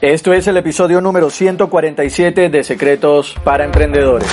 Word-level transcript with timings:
Esto 0.00 0.32
es 0.32 0.46
el 0.46 0.56
episodio 0.56 1.00
número 1.00 1.28
147 1.28 2.50
de 2.50 2.62
Secretos 2.62 3.34
para 3.42 3.64
Emprendedores. 3.64 4.28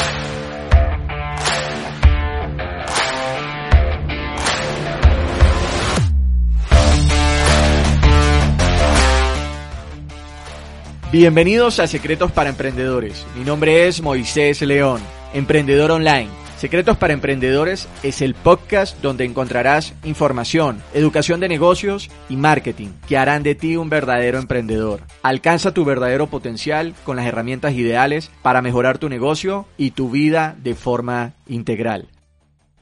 Bienvenidos 11.12 11.80
a 11.80 11.88
Secretos 11.88 12.32
para 12.32 12.52
Emprendedores. 12.52 13.26
Mi 13.36 13.44
nombre 13.44 13.88
es 13.88 14.04
Moisés 14.04 14.62
León, 14.62 15.02
emprendedor 15.34 15.90
online. 15.90 16.45
Secretos 16.58 16.96
para 16.96 17.12
Emprendedores 17.12 17.90
es 18.02 18.22
el 18.22 18.34
podcast 18.34 19.02
donde 19.02 19.26
encontrarás 19.26 19.94
información, 20.06 20.82
educación 20.94 21.42
de 21.42 21.50
negocios 21.50 22.10
y 22.30 22.38
marketing 22.38 22.88
que 23.10 23.18
harán 23.18 23.44
de 23.44 23.56
ti 23.56 23.76
un 23.76 23.90
verdadero 23.90 24.38
emprendedor. 24.40 25.02
Alcanza 25.22 25.74
tu 25.74 25.84
verdadero 25.84 26.28
potencial 26.28 26.94
con 27.04 27.18
las 27.18 27.26
herramientas 27.26 27.74
ideales 27.74 28.32
para 28.42 28.62
mejorar 28.62 29.00
tu 29.00 29.10
negocio 29.10 29.66
y 29.76 29.92
tu 29.92 30.10
vida 30.10 30.56
de 30.64 30.76
forma 30.76 31.34
integral. 31.46 32.08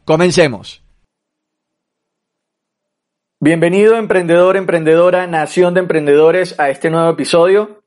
Comencemos. 0.05 0.83
Bienvenido 3.39 3.97
emprendedor, 3.97 4.55
emprendedora, 4.55 5.25
nación 5.25 5.73
de 5.73 5.79
emprendedores 5.79 6.59
a 6.59 6.69
este 6.69 6.91
nuevo 6.91 7.09
episodio 7.09 7.83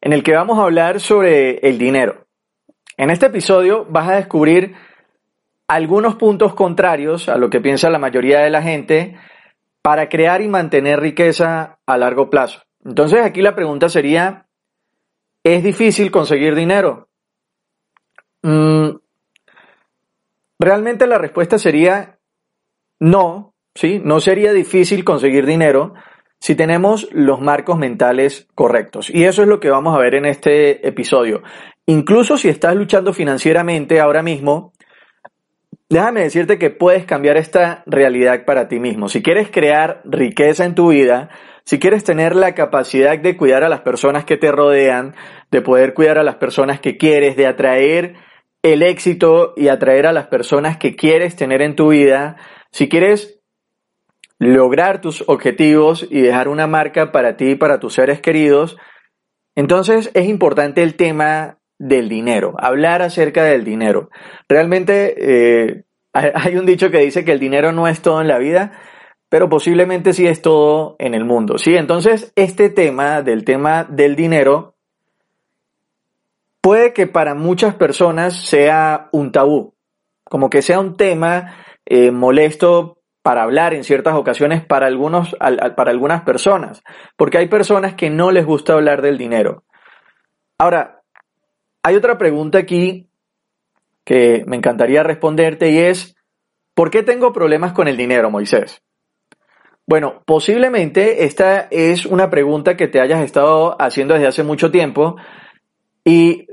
en 0.00 0.12
el 0.12 0.24
que 0.24 0.34
vamos 0.34 0.58
a 0.58 0.64
hablar 0.64 0.98
sobre 0.98 1.58
el 1.68 1.78
dinero. 1.78 2.26
En 2.96 3.10
este 3.10 3.26
episodio 3.26 3.86
vas 3.88 4.08
a 4.08 4.16
descubrir 4.16 4.74
algunos 5.70 6.16
puntos 6.16 6.52
contrarios 6.54 7.28
a 7.28 7.36
lo 7.36 7.48
que 7.48 7.60
piensa 7.60 7.90
la 7.90 8.00
mayoría 8.00 8.40
de 8.40 8.50
la 8.50 8.60
gente 8.60 9.16
para 9.82 10.08
crear 10.08 10.42
y 10.42 10.48
mantener 10.48 10.98
riqueza 10.98 11.78
a 11.86 11.96
largo 11.96 12.28
plazo. 12.28 12.62
Entonces 12.84 13.24
aquí 13.24 13.40
la 13.40 13.54
pregunta 13.54 13.88
sería, 13.88 14.48
¿es 15.44 15.62
difícil 15.62 16.10
conseguir 16.10 16.56
dinero? 16.56 17.08
Mm, 18.42 18.96
realmente 20.58 21.06
la 21.06 21.18
respuesta 21.18 21.56
sería 21.56 22.18
no, 22.98 23.54
¿sí? 23.72 24.00
No 24.04 24.18
sería 24.18 24.52
difícil 24.52 25.04
conseguir 25.04 25.46
dinero 25.46 25.94
si 26.40 26.56
tenemos 26.56 27.08
los 27.12 27.40
marcos 27.40 27.78
mentales 27.78 28.48
correctos. 28.56 29.08
Y 29.08 29.22
eso 29.22 29.42
es 29.42 29.48
lo 29.48 29.60
que 29.60 29.70
vamos 29.70 29.94
a 29.94 30.00
ver 30.00 30.16
en 30.16 30.24
este 30.24 30.84
episodio. 30.88 31.44
Incluso 31.86 32.36
si 32.36 32.48
estás 32.48 32.74
luchando 32.74 33.12
financieramente 33.12 34.00
ahora 34.00 34.24
mismo, 34.24 34.69
déjame 35.90 36.22
decirte 36.22 36.58
que 36.58 36.70
puedes 36.70 37.04
cambiar 37.04 37.36
esta 37.36 37.82
realidad 37.84 38.44
para 38.44 38.68
ti 38.68 38.78
mismo. 38.78 39.08
Si 39.08 39.22
quieres 39.22 39.50
crear 39.50 40.00
riqueza 40.04 40.64
en 40.64 40.74
tu 40.74 40.90
vida, 40.90 41.28
si 41.64 41.78
quieres 41.78 42.04
tener 42.04 42.34
la 42.34 42.54
capacidad 42.54 43.18
de 43.18 43.36
cuidar 43.36 43.64
a 43.64 43.68
las 43.68 43.80
personas 43.80 44.24
que 44.24 44.36
te 44.36 44.50
rodean, 44.50 45.14
de 45.50 45.60
poder 45.60 45.92
cuidar 45.92 46.18
a 46.18 46.22
las 46.22 46.36
personas 46.36 46.80
que 46.80 46.96
quieres, 46.96 47.36
de 47.36 47.46
atraer 47.46 48.14
el 48.62 48.82
éxito 48.82 49.52
y 49.56 49.68
atraer 49.68 50.06
a 50.06 50.12
las 50.12 50.28
personas 50.28 50.76
que 50.78 50.94
quieres 50.94 51.36
tener 51.36 51.60
en 51.60 51.76
tu 51.76 51.88
vida, 51.88 52.36
si 52.70 52.88
quieres 52.88 53.40
lograr 54.38 55.00
tus 55.00 55.24
objetivos 55.28 56.06
y 56.08 56.20
dejar 56.20 56.48
una 56.48 56.66
marca 56.66 57.12
para 57.12 57.36
ti 57.36 57.50
y 57.50 57.54
para 57.56 57.80
tus 57.80 57.94
seres 57.94 58.20
queridos, 58.20 58.76
entonces 59.54 60.10
es 60.14 60.26
importante 60.26 60.82
el 60.82 60.94
tema 60.94 61.58
del 61.80 62.08
dinero, 62.08 62.54
hablar 62.58 63.02
acerca 63.02 63.42
del 63.44 63.64
dinero. 63.64 64.10
Realmente 64.48 65.14
eh, 65.18 65.84
hay 66.34 66.56
un 66.56 66.66
dicho 66.66 66.90
que 66.90 66.98
dice 66.98 67.24
que 67.24 67.32
el 67.32 67.40
dinero 67.40 67.72
no 67.72 67.88
es 67.88 68.02
todo 68.02 68.20
en 68.20 68.28
la 68.28 68.38
vida, 68.38 68.72
pero 69.28 69.48
posiblemente 69.48 70.12
sí 70.12 70.26
es 70.26 70.42
todo 70.42 70.96
en 70.98 71.14
el 71.14 71.24
mundo. 71.24 71.58
Sí, 71.58 71.76
entonces 71.76 72.32
este 72.36 72.68
tema 72.68 73.22
del 73.22 73.44
tema 73.44 73.84
del 73.84 74.16
dinero 74.16 74.74
puede 76.60 76.92
que 76.92 77.06
para 77.06 77.34
muchas 77.34 77.74
personas 77.74 78.34
sea 78.34 79.08
un 79.12 79.32
tabú, 79.32 79.74
como 80.24 80.50
que 80.50 80.62
sea 80.62 80.80
un 80.80 80.96
tema 80.96 81.54
eh, 81.86 82.10
molesto 82.10 82.98
para 83.22 83.42
hablar 83.42 83.74
en 83.74 83.84
ciertas 83.84 84.14
ocasiones 84.14 84.64
para, 84.64 84.86
algunos, 84.86 85.36
para 85.76 85.90
algunas 85.90 86.22
personas, 86.22 86.82
porque 87.16 87.38
hay 87.38 87.48
personas 87.48 87.94
que 87.94 88.10
no 88.10 88.30
les 88.30 88.46
gusta 88.46 88.72
hablar 88.72 89.02
del 89.02 89.18
dinero. 89.18 89.64
Ahora, 90.58 91.02
hay 91.82 91.96
otra 91.96 92.18
pregunta 92.18 92.58
aquí 92.58 93.09
que 94.04 94.44
me 94.46 94.56
encantaría 94.56 95.02
responderte 95.02 95.70
y 95.70 95.78
es, 95.78 96.16
¿por 96.74 96.90
qué 96.90 97.02
tengo 97.02 97.32
problemas 97.32 97.72
con 97.72 97.88
el 97.88 97.96
dinero, 97.96 98.30
Moisés? 98.30 98.82
Bueno, 99.86 100.22
posiblemente 100.24 101.24
esta 101.24 101.66
es 101.70 102.06
una 102.06 102.30
pregunta 102.30 102.76
que 102.76 102.88
te 102.88 103.00
hayas 103.00 103.22
estado 103.22 103.76
haciendo 103.80 104.14
desde 104.14 104.28
hace 104.28 104.42
mucho 104.44 104.70
tiempo 104.70 105.16
y 106.04 106.46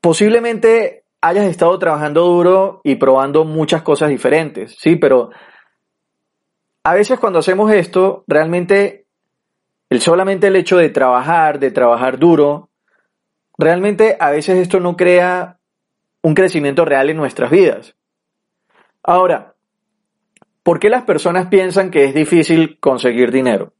posiblemente 0.00 1.04
hayas 1.22 1.46
estado 1.46 1.78
trabajando 1.78 2.24
duro 2.24 2.80
y 2.84 2.96
probando 2.96 3.44
muchas 3.44 3.82
cosas 3.82 4.10
diferentes, 4.10 4.76
sí, 4.78 4.96
pero 4.96 5.30
a 6.84 6.94
veces 6.94 7.18
cuando 7.18 7.38
hacemos 7.38 7.72
esto, 7.72 8.24
realmente 8.26 9.06
el 9.88 10.00
solamente 10.00 10.48
el 10.48 10.56
hecho 10.56 10.76
de 10.76 10.90
trabajar, 10.90 11.58
de 11.58 11.70
trabajar 11.70 12.18
duro, 12.18 12.70
realmente 13.56 14.16
a 14.18 14.30
veces 14.30 14.58
esto 14.58 14.80
no 14.80 14.96
crea 14.96 15.58
un 16.22 16.34
crecimiento 16.34 16.84
real 16.84 17.10
en 17.10 17.16
nuestras 17.16 17.50
vidas. 17.50 17.94
Ahora, 19.02 19.54
¿por 20.62 20.78
qué 20.78 20.88
las 20.88 21.02
personas 21.02 21.48
piensan 21.48 21.90
que 21.90 22.04
es 22.04 22.14
difícil 22.14 22.78
conseguir 22.78 23.32
dinero? 23.32 23.72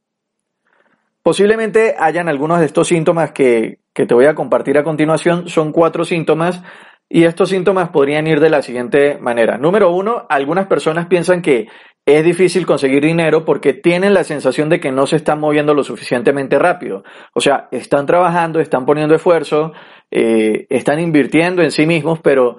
Posiblemente 1.23 1.95
hayan 1.97 2.27
algunos 2.27 2.59
de 2.59 2.65
estos 2.65 2.89
síntomas 2.89 3.31
que, 3.31 3.79
que 3.93 4.05
te 4.05 4.13
voy 4.13 4.25
a 4.25 4.35
compartir 4.35 4.77
a 4.77 4.83
continuación. 4.83 5.47
Son 5.47 5.71
cuatro 5.71 6.03
síntomas 6.03 6.61
y 7.07 7.23
estos 7.23 7.49
síntomas 7.49 7.89
podrían 7.89 8.27
ir 8.27 8.41
de 8.41 8.49
la 8.49 8.61
siguiente 8.61 9.17
manera. 9.19 9.57
Número 9.57 9.91
uno, 9.91 10.25
algunas 10.29 10.67
personas 10.67 11.07
piensan 11.07 11.41
que 11.41 11.67
es 12.05 12.23
difícil 12.25 12.65
conseguir 12.65 13.01
dinero 13.01 13.45
porque 13.45 13.73
tienen 13.73 14.13
la 14.13 14.25
sensación 14.25 14.67
de 14.67 14.81
que 14.81 14.91
no 14.91 15.07
se 15.07 15.15
están 15.15 15.39
moviendo 15.39 15.73
lo 15.73 15.83
suficientemente 15.85 16.59
rápido. 16.59 17.03
O 17.33 17.39
sea, 17.39 17.69
están 17.71 18.05
trabajando, 18.05 18.59
están 18.59 18.85
poniendo 18.85 19.15
esfuerzo, 19.15 19.71
eh, 20.15 20.67
están 20.69 20.99
invirtiendo 20.99 21.63
en 21.63 21.71
sí 21.71 21.87
mismos, 21.87 22.19
pero 22.19 22.57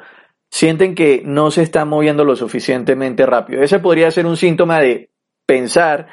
sienten 0.51 0.97
que 0.97 1.23
no 1.25 1.53
se 1.53 1.63
están 1.63 1.89
moviendo 1.89 2.25
lo 2.25 2.35
suficientemente 2.35 3.25
rápido. 3.27 3.63
Ese 3.63 3.79
podría 3.79 4.11
ser 4.11 4.27
un 4.27 4.37
síntoma 4.37 4.81
de 4.81 5.11
pensar 5.47 6.09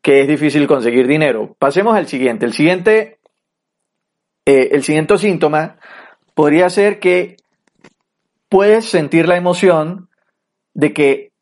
que 0.00 0.22
es 0.22 0.28
difícil 0.28 0.66
conseguir 0.66 1.06
dinero. 1.06 1.54
Pasemos 1.58 1.94
al 1.94 2.06
siguiente. 2.06 2.46
El 2.46 2.54
siguiente, 2.54 3.18
eh, 4.46 4.70
el 4.72 4.82
siguiente 4.82 5.18
síntoma 5.18 5.76
podría 6.32 6.70
ser 6.70 7.00
que 7.00 7.36
puedes 8.48 8.86
sentir 8.86 9.28
la 9.28 9.36
emoción 9.36 10.08
de 10.72 10.94
que 10.94 11.32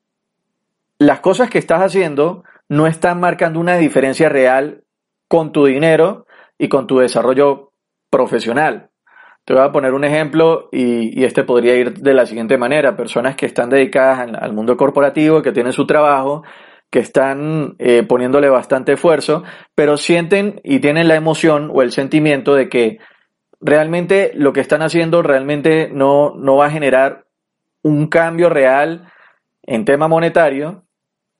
las 0.99 1.21
cosas 1.21 1.51
que 1.51 1.59
estás 1.59 1.83
haciendo 1.83 2.43
no 2.69 2.89
están 2.89 3.21
marcando 3.21 3.61
una 3.61 3.77
diferencia 3.77 4.29
real 4.29 4.83
con 5.29 5.53
tu 5.53 5.67
dinero 5.67 6.27
y 6.59 6.69
con 6.69 6.89
tu 6.89 6.99
desarrollo 6.99 7.71
profesional. 8.11 8.91
Te 9.47 9.55
voy 9.55 9.63
a 9.63 9.71
poner 9.71 9.95
un 9.95 10.03
ejemplo 10.03 10.69
y, 10.73 11.23
este 11.23 11.45
podría 11.45 11.77
ir 11.77 11.95
de 11.95 12.15
la 12.15 12.27
siguiente 12.27 12.59
manera. 12.59 12.97
Personas 12.97 13.37
que 13.37 13.47
están 13.47 13.71
dedicadas 13.71 14.29
al, 14.37 14.53
mundo 14.53 14.77
corporativo, 14.77 15.41
que 15.41 15.53
tienen 15.53 15.73
su 15.73 15.87
trabajo, 15.87 16.43
que 16.91 16.99
están 16.99 17.77
eh, 17.79 18.03
poniéndole 18.03 18.49
bastante 18.49 18.95
esfuerzo, 18.95 19.45
pero 19.77 19.99
sienten 19.99 20.61
y 20.65 20.81
tienen 20.81 21.07
la 21.07 21.15
emoción 21.15 21.71
o 21.73 21.83
el 21.83 21.93
sentimiento 21.93 22.57
de 22.57 22.69
que 22.69 22.99
realmente 23.61 24.33
lo 24.35 24.53
que 24.53 24.61
están 24.61 24.83
haciendo 24.83 25.23
realmente 25.23 25.91
no, 25.93 26.35
no 26.35 26.57
va 26.57 26.67
a 26.67 26.71
generar 26.71 27.27
un 27.83 28.09
cambio 28.09 28.49
real 28.49 29.13
en 29.63 29.85
tema 29.85 30.09
monetario 30.09 30.83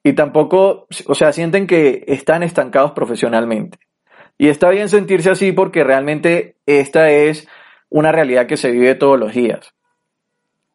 y 0.05 0.13
tampoco, 0.13 0.87
o 1.09 1.15
sea, 1.17 1.33
sienten 1.33 1.67
que 1.67 2.05
están 2.07 2.45
estancados 2.45 2.93
profesionalmente. 2.93 3.79
Y 4.39 4.47
está 4.47 4.71
bien 4.71 4.89
sentirse 4.89 5.29
así 5.29 5.51
porque 5.51 5.83
realmente 5.83 6.55
esta 6.67 7.11
es 7.11 7.49
una 7.89 8.13
realidad 8.13 8.47
que 8.47 8.57
se 8.57 8.71
vive 8.71 8.95
todos 8.95 9.19
los 9.19 9.33
días. 9.33 9.75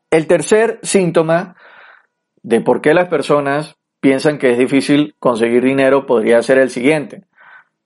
El 0.09 0.27
tercer 0.27 0.79
síntoma 0.83 1.55
de 2.43 2.61
por 2.61 2.81
qué 2.81 2.93
las 2.93 3.07
personas 3.07 3.77
piensan 3.99 4.37
que 4.37 4.51
es 4.51 4.57
difícil 4.57 5.15
conseguir 5.19 5.63
dinero 5.63 6.05
podría 6.05 6.41
ser 6.41 6.57
el 6.57 6.69
siguiente. 6.69 7.23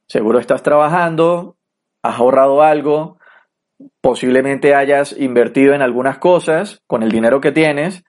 Seguro 0.08 0.40
estás 0.40 0.64
trabajando, 0.64 1.58
has 2.02 2.20
ahorrado 2.20 2.62
algo, 2.64 3.18
posiblemente 4.02 4.76
hayas 4.76 5.18
invertido 5.18 5.74
en 5.74 5.82
algunas 5.82 6.18
cosas 6.18 6.82
con 6.88 7.04
el 7.04 7.12
dinero 7.12 7.42
que 7.42 7.52
tienes 7.52 8.04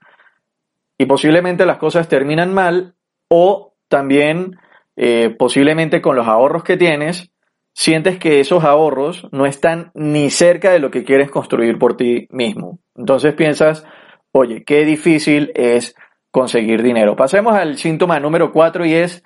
y 0.99 1.07
posiblemente 1.07 1.67
las 1.67 1.79
cosas 1.79 2.09
terminan 2.09 2.55
mal 2.55 2.95
o 3.29 3.75
también 3.89 4.59
eh, 4.97 5.35
posiblemente 5.37 6.01
con 6.01 6.17
los 6.17 6.29
ahorros 6.29 6.63
que 6.63 6.77
tienes 6.77 7.31
sientes 7.77 8.19
que 8.19 8.41
esos 8.41 8.65
ahorros 8.65 9.29
no 9.33 9.45
están 9.45 9.91
ni 9.93 10.31
cerca 10.31 10.71
de 10.71 10.79
lo 10.79 10.91
que 10.91 11.05
quieres 11.05 11.31
construir 11.31 11.79
por 11.79 11.95
ti 11.95 12.27
mismo. 12.31 12.79
Entonces 12.95 13.35
piensas, 13.35 13.85
oye, 14.33 14.65
qué 14.65 14.87
difícil 14.87 15.53
es 15.55 15.95
conseguir 16.31 16.83
dinero. 16.83 17.17
Pasemos 17.17 17.55
al 17.55 17.77
síntoma 17.77 18.19
número 18.19 18.51
cuatro 18.51 18.87
y 18.87 18.95
es 18.95 19.23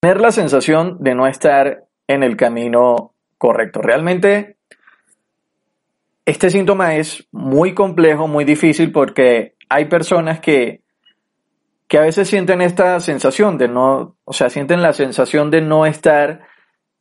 tener 0.00 0.22
la 0.22 0.32
sensación 0.32 0.96
de 1.00 1.14
no 1.14 1.26
estar 1.26 1.84
en 2.08 2.22
el 2.22 2.38
camino 2.38 3.12
correcto. 3.36 3.82
Realmente 3.82 4.56
este 6.24 6.48
síntoma 6.48 6.96
es 6.96 7.28
muy 7.30 7.74
complejo, 7.74 8.26
muy 8.26 8.46
difícil 8.46 8.90
porque 8.90 9.54
hay 9.68 9.84
personas 9.84 10.40
que, 10.40 10.80
que 11.88 11.98
a 11.98 12.02
veces 12.02 12.26
sienten 12.26 12.62
esta 12.62 12.98
sensación 13.00 13.58
de 13.58 13.68
no, 13.68 14.16
o 14.24 14.32
sea, 14.32 14.48
sienten 14.48 14.80
la 14.80 14.94
sensación 14.94 15.50
de 15.50 15.60
no 15.60 15.84
estar 15.84 16.53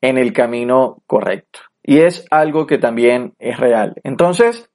en 0.04 0.18
el 0.18 0.34
camino 0.34 1.02
correcto. 1.08 1.62
Y 1.82 2.00
es 2.00 2.26
algo 2.30 2.68
que 2.68 2.78
también 2.78 3.34
es 3.40 3.58
real. 3.58 3.96
Entonces, 4.04 4.70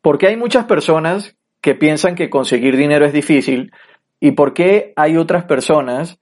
¿por 0.00 0.18
qué 0.18 0.26
hay 0.26 0.36
muchas 0.36 0.64
personas 0.64 1.36
que 1.60 1.76
piensan 1.76 2.16
que 2.16 2.28
conseguir 2.28 2.76
dinero 2.76 3.06
es 3.06 3.12
difícil? 3.12 3.72
¿Y 4.18 4.32
por 4.32 4.52
qué 4.52 4.92
hay 4.96 5.16
otras 5.16 5.44
personas 5.44 6.18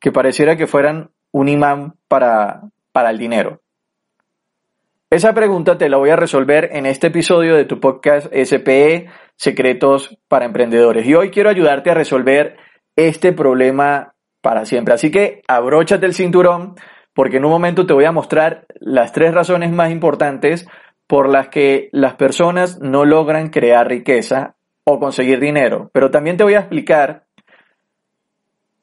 que 0.00 0.10
pareciera 0.10 0.56
que 0.56 0.66
fueran 0.66 1.10
un 1.30 1.48
imán 1.48 1.94
para, 2.08 2.62
para 2.90 3.10
el 3.10 3.18
dinero? 3.18 3.60
Esa 5.08 5.32
pregunta 5.32 5.78
te 5.78 5.88
la 5.88 5.98
voy 5.98 6.10
a 6.10 6.16
resolver 6.16 6.70
en 6.72 6.86
este 6.86 7.06
episodio 7.06 7.54
de 7.54 7.66
tu 7.66 7.78
podcast 7.78 8.26
SPE, 8.34 9.06
Secretos 9.36 10.18
para 10.26 10.44
Emprendedores. 10.44 11.06
Y 11.06 11.14
hoy 11.14 11.30
quiero 11.30 11.50
ayudarte 11.50 11.90
a 11.90 11.94
resolver 11.94 12.56
este 12.96 13.32
problema 13.32 14.14
para 14.40 14.64
siempre. 14.64 14.94
Así 14.94 15.12
que 15.12 15.42
abróchate 15.46 16.04
el 16.06 16.14
cinturón 16.14 16.74
porque 17.14 17.38
en 17.38 17.44
un 17.44 17.50
momento 17.50 17.86
te 17.86 17.94
voy 17.94 18.04
a 18.04 18.12
mostrar 18.12 18.66
las 18.80 19.12
tres 19.12 19.32
razones 19.32 19.72
más 19.72 19.90
importantes 19.90 20.66
por 21.06 21.28
las 21.28 21.48
que 21.48 21.88
las 21.92 22.14
personas 22.14 22.80
no 22.80 23.04
logran 23.04 23.50
crear 23.50 23.88
riqueza 23.88 24.56
o 24.84 24.98
conseguir 24.98 25.40
dinero. 25.40 25.90
Pero 25.92 26.10
también 26.10 26.36
te 26.36 26.44
voy 26.44 26.54
a 26.54 26.60
explicar 26.60 27.24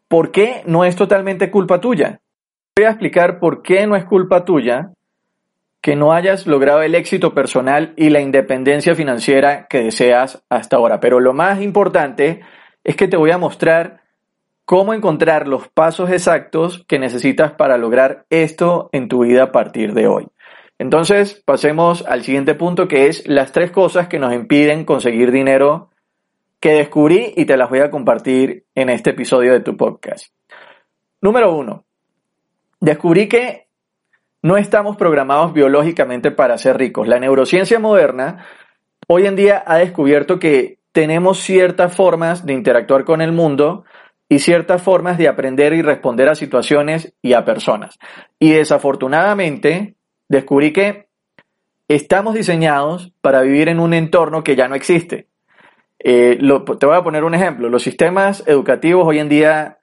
por 0.07 0.31
qué 0.31 0.63
no 0.66 0.86
es 0.86 0.95
totalmente 0.95 1.51
culpa 1.51 1.80
tuya. 1.80 2.22
Voy 2.75 2.86
a 2.86 2.92
explicar 2.92 3.39
por 3.39 3.62
qué 3.62 3.86
no 3.86 3.95
es 3.95 4.06
culpa 4.06 4.45
tuya 4.45 4.92
que 5.81 5.95
no 5.95 6.13
hayas 6.13 6.45
logrado 6.45 6.84
el 6.84 6.95
éxito 6.95 7.34
personal 7.34 7.94
y 7.98 8.10
la 8.10 8.22
independencia 8.22 8.94
financiera 8.94 9.68
que 9.68 9.81
deseas 9.81 10.44
hasta 10.48 10.77
ahora. 10.77 11.00
Pero 11.00 11.19
lo 11.19 11.34
más 11.34 11.60
importante 11.60 12.42
es 12.84 12.95
que 12.95 13.07
te 13.07 13.18
voy 13.18 13.31
a 13.31 13.39
mostrar 13.39 14.00
cómo 14.72 14.94
encontrar 14.94 15.50
los 15.50 15.68
pasos 15.68 16.10
exactos 16.12 16.86
que 16.88 16.98
necesitas 16.98 17.52
para 17.52 17.78
lograr 17.78 18.26
esto 18.30 18.90
en 18.94 19.10
tu 19.10 19.26
vida 19.26 19.44
a 19.44 19.52
partir 19.52 19.94
de 19.94 20.08
hoy. 20.08 20.30
Entonces, 20.80 21.44
pasemos 21.44 22.06
al 22.08 22.24
siguiente 22.24 22.56
punto 22.56 22.88
que 22.88 23.08
es 23.08 23.28
las 23.28 23.52
tres 23.52 23.72
cosas 23.72 24.08
que 24.08 24.18
nos 24.18 24.34
impiden 24.34 24.86
conseguir 24.86 25.34
dinero 25.34 25.90
que 26.62 26.72
descubrí 26.72 27.34
y 27.36 27.44
te 27.44 27.58
las 27.58 27.70
voy 27.70 27.80
a 27.80 27.92
compartir 27.92 28.64
en 28.74 28.88
este 28.88 29.10
episodio 29.10 29.52
de 29.52 29.60
tu 29.60 29.76
podcast. 29.76 30.34
Número 31.20 31.54
uno, 31.54 31.84
descubrí 32.80 33.28
que 33.28 33.68
no 34.42 34.56
estamos 34.56 34.96
programados 34.96 35.52
biológicamente 35.52 36.32
para 36.32 36.58
ser 36.58 36.78
ricos. 36.78 37.10
La 37.10 37.20
neurociencia 37.20 37.78
moderna 37.78 38.46
hoy 39.06 39.26
en 39.26 39.36
día 39.36 39.66
ha 39.68 39.80
descubierto 39.80 40.40
que 40.40 40.80
tenemos 40.94 41.40
ciertas 41.40 41.94
formas 41.94 42.46
de 42.46 42.54
interactuar 42.54 43.04
con 43.04 43.22
el 43.22 43.34
mundo 43.34 43.84
y 44.31 44.39
ciertas 44.39 44.81
formas 44.81 45.18
de 45.18 45.28
aprender 45.28 45.74
y 45.74 45.81
responder 45.81 46.30
a 46.30 46.36
situaciones 46.36 47.13
y 47.22 47.33
a 47.33 47.44
personas. 47.44 48.00
Y 48.39 48.51
desafortunadamente 48.51 49.95
descubrí 50.30 50.72
que 50.72 51.10
estamos 51.89 52.33
diseñados 52.33 53.12
para 53.19 53.42
vivir 53.42 53.68
en 53.68 53.81
un 53.81 53.94
entorno 53.94 54.42
que 54.42 54.56
ya 54.56 54.69
no 54.69 54.75
existe. 54.75 55.28
Eh, 56.00 56.39
te 56.80 56.86
voy 56.86 56.95
a 56.95 57.04
poner 57.04 57.25
un 57.25 57.36
ejemplo. 57.36 57.68
Los 57.68 57.83
sistemas 57.83 58.42
educativos 58.48 59.06
hoy 59.06 59.19
en 59.19 59.28
día 59.28 59.80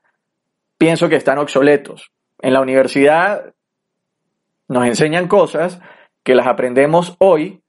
pienso 0.78 1.10
que 1.10 1.16
están 1.16 1.36
obsoletos. 1.36 2.10
En 2.40 2.54
la 2.54 2.62
universidad 2.62 3.52
nos 4.66 4.86
enseñan 4.86 5.28
cosas 5.28 5.78
que 6.22 6.34
las 6.34 6.46
aprendemos 6.46 7.16
hoy 7.18 7.60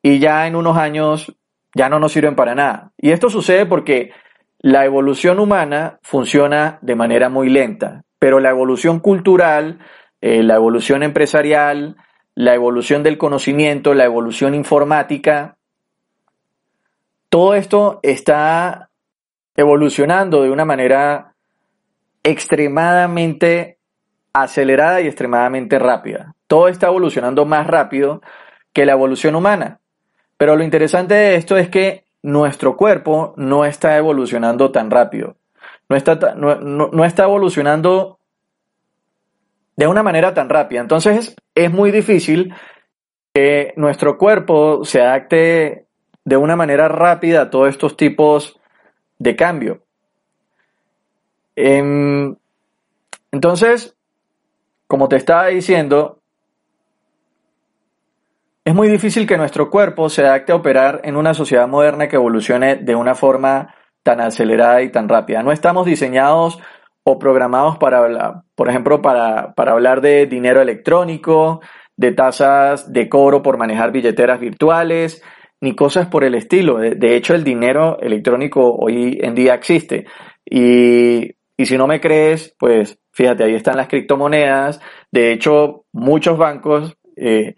y 0.00 0.18
ya 0.18 0.46
en 0.46 0.56
unos 0.56 0.78
años 0.78 1.36
ya 1.74 1.90
no 1.90 1.98
nos 1.98 2.12
sirven 2.12 2.36
para 2.36 2.54
nada. 2.54 2.92
Y 2.96 3.10
esto 3.10 3.28
sucede 3.28 3.66
porque 3.66 4.12
la 4.62 4.84
evolución 4.84 5.40
humana 5.40 5.98
funciona 6.02 6.78
de 6.82 6.94
manera 6.94 7.28
muy 7.28 7.48
lenta, 7.50 8.04
pero 8.20 8.38
la 8.38 8.50
evolución 8.50 9.00
cultural, 9.00 9.80
eh, 10.20 10.44
la 10.44 10.54
evolución 10.54 11.02
empresarial, 11.02 11.96
la 12.36 12.54
evolución 12.54 13.02
del 13.02 13.18
conocimiento, 13.18 13.92
la 13.92 14.04
evolución 14.04 14.54
informática, 14.54 15.56
todo 17.28 17.54
esto 17.54 17.98
está 18.02 18.90
evolucionando 19.56 20.42
de 20.42 20.50
una 20.50 20.64
manera 20.64 21.34
extremadamente 22.22 23.78
acelerada 24.32 25.00
y 25.00 25.06
extremadamente 25.08 25.78
rápida. 25.78 26.34
Todo 26.46 26.68
está 26.68 26.86
evolucionando 26.86 27.44
más 27.46 27.66
rápido 27.66 28.22
que 28.72 28.86
la 28.86 28.92
evolución 28.92 29.34
humana. 29.34 29.80
Pero 30.36 30.56
lo 30.56 30.62
interesante 30.62 31.14
de 31.14 31.34
esto 31.34 31.56
es 31.56 31.68
que 31.68 32.04
nuestro 32.22 32.76
cuerpo 32.76 33.34
no 33.36 33.64
está 33.64 33.96
evolucionando 33.96 34.70
tan 34.70 34.90
rápido. 34.90 35.36
No 35.88 35.96
está, 35.96 36.34
no, 36.34 37.04
está 37.04 37.24
evolucionando 37.24 38.18
de 39.76 39.86
una 39.86 40.02
manera 40.02 40.32
tan 40.32 40.48
rápida. 40.48 40.80
Entonces 40.80 41.36
es 41.54 41.70
muy 41.70 41.90
difícil 41.90 42.54
que 43.34 43.74
nuestro 43.76 44.16
cuerpo 44.16 44.84
se 44.84 45.02
adapte 45.02 45.86
de 46.24 46.36
una 46.36 46.56
manera 46.56 46.88
rápida 46.88 47.42
a 47.42 47.50
todos 47.50 47.68
estos 47.68 47.96
tipos 47.96 48.58
de 49.18 49.36
cambio. 49.36 49.82
Em, 51.56 52.36
entonces, 53.32 53.96
como 54.86 55.08
te 55.08 55.16
estaba 55.16 55.46
diciendo, 55.48 56.21
es 58.64 58.74
muy 58.74 58.88
difícil 58.88 59.26
que 59.26 59.36
nuestro 59.36 59.70
cuerpo 59.70 60.08
se 60.08 60.22
adapte 60.24 60.52
a 60.52 60.56
operar 60.56 61.00
en 61.04 61.16
una 61.16 61.34
sociedad 61.34 61.68
moderna 61.68 62.08
que 62.08 62.16
evolucione 62.16 62.76
de 62.76 62.94
una 62.94 63.14
forma 63.14 63.74
tan 64.02 64.20
acelerada 64.20 64.82
y 64.82 64.90
tan 64.90 65.08
rápida. 65.08 65.42
No 65.42 65.52
estamos 65.52 65.86
diseñados 65.86 66.58
o 67.04 67.18
programados 67.18 67.78
para 67.78 67.98
hablar, 67.98 68.42
por 68.54 68.68
ejemplo, 68.68 69.02
para, 69.02 69.54
para 69.54 69.72
hablar 69.72 70.00
de 70.00 70.26
dinero 70.26 70.60
electrónico, 70.60 71.60
de 71.96 72.12
tasas 72.12 72.92
de 72.92 73.08
cobro 73.08 73.42
por 73.42 73.58
manejar 73.58 73.92
billeteras 73.92 74.40
virtuales, 74.40 75.22
ni 75.60 75.74
cosas 75.74 76.06
por 76.06 76.24
el 76.24 76.34
estilo. 76.34 76.78
De, 76.78 77.16
hecho, 77.16 77.34
el 77.34 77.44
dinero 77.44 77.98
electrónico 78.00 78.74
hoy 78.74 79.18
en 79.20 79.34
día 79.34 79.54
existe. 79.54 80.06
Y, 80.44 81.32
y 81.56 81.66
si 81.66 81.76
no 81.76 81.86
me 81.86 82.00
crees, 82.00 82.54
pues 82.58 82.98
Fíjate, 83.12 83.44
ahí 83.44 83.54
están 83.54 83.76
las 83.76 83.88
criptomonedas. 83.88 84.80
De 85.10 85.32
hecho, 85.32 85.84
muchos 85.92 86.38
bancos 86.38 86.96
eh, 87.16 87.54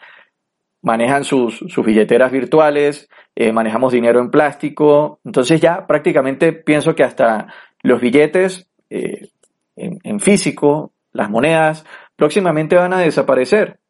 manejan 0.84 1.24
sus, 1.24 1.64
billeteras 1.84 2.30
virtuales, 2.30 3.08
eh, 3.34 3.52
manejamos 3.52 3.92
dinero 3.92 4.20
en 4.20 4.30
plástico. 4.30 5.18
Entonces 5.24 5.60
ya 5.60 5.86
prácticamente 5.86 6.52
pienso 6.52 6.94
que 6.94 7.02
hasta 7.02 7.48
los 7.82 8.00
billetes 8.00 8.68
eh, 8.90 9.28
en 9.76 10.20
físico, 10.20 10.92
las 11.12 11.30
monedas, 11.30 11.84
próximamente 12.16 12.76
van 12.76 12.92
a 12.92 13.00
desaparecer. 13.00 13.80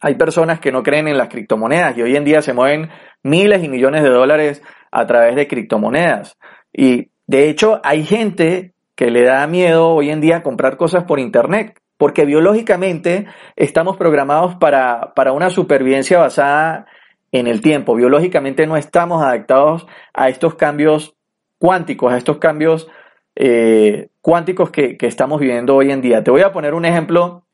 Hay 0.00 0.14
personas 0.14 0.60
que 0.60 0.70
no 0.70 0.82
creen 0.82 1.08
en 1.08 1.18
las 1.18 1.28
criptomonedas 1.28 1.98
y 1.98 2.02
hoy 2.02 2.16
en 2.16 2.24
día 2.24 2.40
se 2.40 2.52
mueven 2.52 2.88
miles 3.22 3.64
y 3.64 3.68
millones 3.68 4.02
de 4.04 4.10
dólares 4.10 4.62
a 4.92 5.06
través 5.06 5.34
de 5.34 5.48
criptomonedas. 5.48 6.38
Y 6.72 7.10
de 7.26 7.48
hecho 7.48 7.80
hay 7.82 8.04
gente 8.04 8.74
que 8.98 9.12
le 9.12 9.22
da 9.22 9.46
miedo 9.46 9.90
hoy 9.90 10.10
en 10.10 10.20
día 10.20 10.42
comprar 10.42 10.76
cosas 10.76 11.04
por 11.04 11.20
Internet, 11.20 11.78
porque 11.98 12.24
biológicamente 12.24 13.28
estamos 13.54 13.96
programados 13.96 14.56
para, 14.56 15.12
una 15.32 15.50
supervivencia 15.50 16.18
basada 16.18 16.86
en 17.30 17.46
el 17.46 17.60
tiempo. 17.60 17.94
Biológicamente 17.94 18.66
no 18.66 18.76
estamos 18.76 19.22
adaptados 19.22 19.86
a 20.12 20.28
estos 20.30 20.56
cambios 20.56 21.14
cuánticos, 21.60 22.12
a 22.12 22.16
estos 22.16 22.38
cambios 22.38 22.88
eh, 23.36 24.08
cuánticos 24.20 24.70
que, 24.70 24.96
que 24.96 25.06
estamos 25.06 25.38
viviendo 25.38 25.76
hoy 25.76 25.92
en 25.92 26.00
día. 26.00 26.24
Te 26.24 26.32
voy 26.32 26.42
a 26.42 26.50
poner 26.50 26.74
un 26.74 26.84
ejemplo 26.84 27.44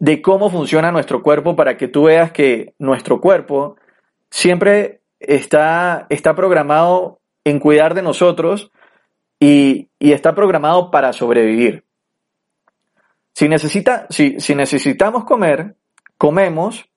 de 0.00 0.20
cómo 0.20 0.50
funciona 0.50 0.90
nuestro 0.90 1.22
cuerpo 1.22 1.54
para 1.54 1.76
que 1.76 1.86
tú 1.86 2.06
veas 2.06 2.32
que 2.32 2.74
nuestro 2.80 3.20
cuerpo 3.20 3.76
siempre 4.28 5.02
está, 5.20 6.08
está 6.10 6.34
programado 6.34 7.20
en 7.44 7.60
cuidar 7.60 7.94
de 7.94 8.02
nosotros 8.02 8.72
y, 9.40 9.90
está 10.00 10.34
programado 10.34 10.90
para 10.90 11.12
sobrevivir. 11.12 11.84
Si, 13.34 13.48
necesita, 13.48 14.06
si, 14.10 14.40
si 14.40 14.54
necesitamos 14.54 15.24
comer, 15.24 15.76
comemos, 16.16 16.88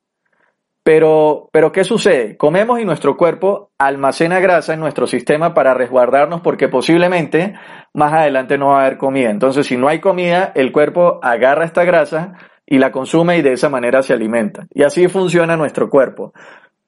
pero, 0.84 1.50
pero 1.54 1.72
¿qué 1.72 1.84
sucede? 1.84 2.38
Comemos 2.38 2.80
y 2.80 2.86
nuestro 2.86 3.16
cuerpo 3.16 3.72
almacena 3.78 4.40
grasa 4.40 4.74
en 4.74 4.80
nuestro 4.80 5.06
sistema 5.06 5.54
para 5.54 5.76
resguardarnos 5.76 6.42
porque 6.42 6.70
posiblemente 6.70 7.54
más 7.94 8.14
adelante 8.14 8.58
no 8.58 8.70
va 8.70 8.80
a 8.80 8.86
haber 8.86 8.98
comida. 8.98 9.30
Entonces, 9.30 9.68
si 9.68 9.78
no 9.78 9.88
hay 9.88 10.00
comida, 10.00 10.52
el 10.56 10.72
cuerpo 10.72 11.20
agarra 11.22 11.66
esta 11.66 11.84
grasa 11.84 12.34
y 12.66 12.80
la 12.80 12.92
consume 12.92 13.38
y 13.38 13.42
de 13.44 13.54
esa 13.54 13.70
manera 13.70 14.02
se 14.02 14.14
alimenta. 14.14 14.66
Y 14.74 14.84
así 14.84 15.08
funciona 15.08 15.56
nuestro 15.56 15.90
cuerpo. 15.90 16.34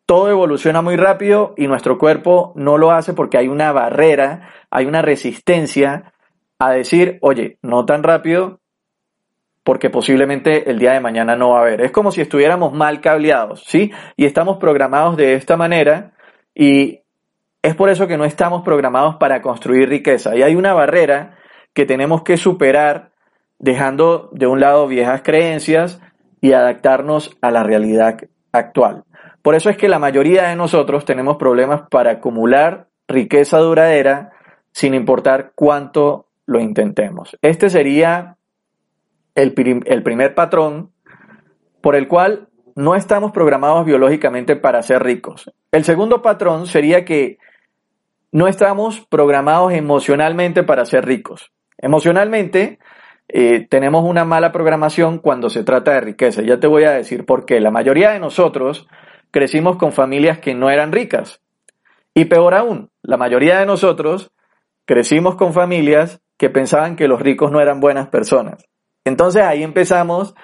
Todo 0.05 0.29
evoluciona 0.29 0.81
muy 0.81 0.98
rápido 0.98 1.53
y 1.57 1.67
nuestro 1.67 1.98
cuerpo 1.98 2.53
no 2.55 2.77
lo 2.77 2.91
hace 2.91 3.13
porque 3.13 3.38
hay 3.38 3.48
una 3.48 3.72
barrera, 3.72 4.50
hay 4.69 4.86
una 4.86 5.01
resistencia 5.01 6.13
a 6.60 6.72
decir, 6.72 7.19
oye, 7.22 7.57
no 7.62 7.86
tan 7.86 8.03
rápido, 8.03 8.60
porque 9.63 9.89
posiblemente 9.89 10.69
el 10.69 10.77
día 10.77 10.91
de 10.93 11.00
mañana 11.00 11.36
no 11.36 11.51
va 11.51 11.60
a 11.60 11.62
haber. 11.62 11.81
Es 11.81 11.91
como 11.91 12.12
si 12.12 12.22
estuviéramos 12.22 12.74
mal 12.74 13.01
cableados, 13.01 13.63
¿sí? 13.65 13.91
Y 14.17 14.25
estamos 14.25 14.57
programados 14.57 15.15
de 15.15 15.36
esta 15.36 15.55
manera 15.55 16.13
y 16.53 17.01
es 17.62 17.75
por 17.75 17.89
eso 17.89 18.07
que 18.07 18.17
no 18.17 18.25
estamos 18.25 18.63
programados 18.63 19.15
para 19.15 19.41
construir 19.41 19.88
riqueza. 19.88 20.36
Y 20.36 20.43
hay 20.43 20.55
una 20.55 20.74
barrera 20.74 21.38
que 21.74 21.86
tenemos 21.86 22.24
que 22.24 22.36
superar 22.36 23.12
dejando 23.57 24.29
de 24.33 24.48
un 24.48 24.60
lado 24.60 24.88
viejas 24.88 25.22
creencias 25.24 26.01
y 26.41 26.51
adaptarnos 26.51 27.38
a 27.41 27.51
la 27.51 27.63
realidad 27.63 28.17
actual. 28.51 29.05
Por 29.43 29.55
eso 29.55 29.69
es 29.69 29.75
que 29.75 29.89
la 29.89 30.00
mayoría 30.00 30.47
de 30.47 30.55
nosotros 30.55 31.03
tenemos 31.03 31.35
problemas 31.35 31.81
para 31.91 32.12
acumular 32.12 32.88
riqueza 33.09 33.59
duradera 33.59 34.31
sin 34.71 34.93
importar 34.93 35.51
cuánto 35.53 36.27
lo 36.45 36.62
intentemos. 36.62 37.38
Este 37.41 37.69
sería 37.69 38.38
el, 39.35 39.53
primer 39.53 40.33
patrón 40.33 40.91
por 41.81 41.97
el 41.97 42.07
cual 42.07 42.47
no 42.75 42.95
estamos 42.95 43.33
programados 43.33 43.85
biológicamente 43.85 44.55
para 44.55 44.81
ser 44.81 45.03
ricos. 45.03 45.51
El 45.73 45.83
segundo 45.83 46.21
patrón 46.21 46.65
sería 46.65 47.03
que 47.03 47.38
no 48.31 48.47
estamos 48.47 49.01
programados 49.01 49.73
emocionalmente 49.73 50.63
para 50.63 50.85
ser 50.85 51.05
ricos. 51.05 51.51
Emocionalmente 51.77 52.79
eh, 53.27 53.67
tenemos 53.69 54.05
una 54.05 54.23
mala 54.23 54.53
programación 54.53 55.19
cuando 55.19 55.50
se 55.50 55.65
trata 55.65 55.91
de 55.91 56.00
riqueza. 56.00 56.41
Ya 56.43 56.62
te 56.62 56.67
voy 56.67 56.85
a 56.85 56.91
decir 56.91 57.25
por 57.25 57.45
qué. 57.45 57.59
La 57.59 57.71
mayoría 57.71 58.12
de 58.12 58.19
nosotros 58.19 58.88
crecimos 59.33 59.77
con 59.77 59.91
familias 59.91 60.37
que 60.37 60.53
no 60.53 60.69
eran 60.69 60.91
ricas. 60.91 61.41
Y 62.13 62.25
peor 62.25 62.53
aún, 62.53 62.91
la 63.01 63.17
mayoría 63.17 63.59
de 63.59 63.65
nosotros 63.65 64.31
crecimos 64.85 65.35
con 65.35 65.53
familias 65.53 66.21
que 66.37 66.51
pensaban 66.51 66.95
que 66.95 67.07
los 67.07 67.19
ricos 67.19 67.51
no 67.51 67.59
eran 67.59 67.79
buenas 67.79 68.09
personas. 68.09 68.63
Entonces 69.03 69.41
ahí 69.41 69.63
empezamos 69.63 70.35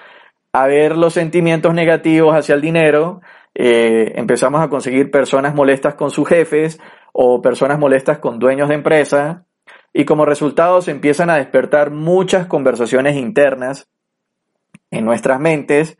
a 0.52 0.66
ver 0.66 0.96
los 0.96 1.14
sentimientos 1.14 1.72
negativos 1.72 2.34
hacia 2.34 2.56
el 2.56 2.60
dinero, 2.60 3.20
eh, 3.54 4.12
empezamos 4.16 4.60
a 4.60 4.68
conseguir 4.68 5.12
personas 5.12 5.54
molestas 5.54 5.94
con 5.94 6.10
sus 6.10 6.28
jefes 6.28 6.80
o 7.12 7.40
personas 7.40 7.78
molestas 7.78 8.18
con 8.18 8.40
dueños 8.40 8.68
de 8.68 8.74
empresa 8.74 9.44
y 9.92 10.04
como 10.04 10.24
resultado 10.24 10.82
se 10.82 10.90
empiezan 10.90 11.30
a 11.30 11.36
despertar 11.36 11.92
muchas 11.92 12.46
conversaciones 12.48 13.16
internas 13.16 13.88
en 14.90 15.04
nuestras 15.04 15.38
mentes 15.38 15.96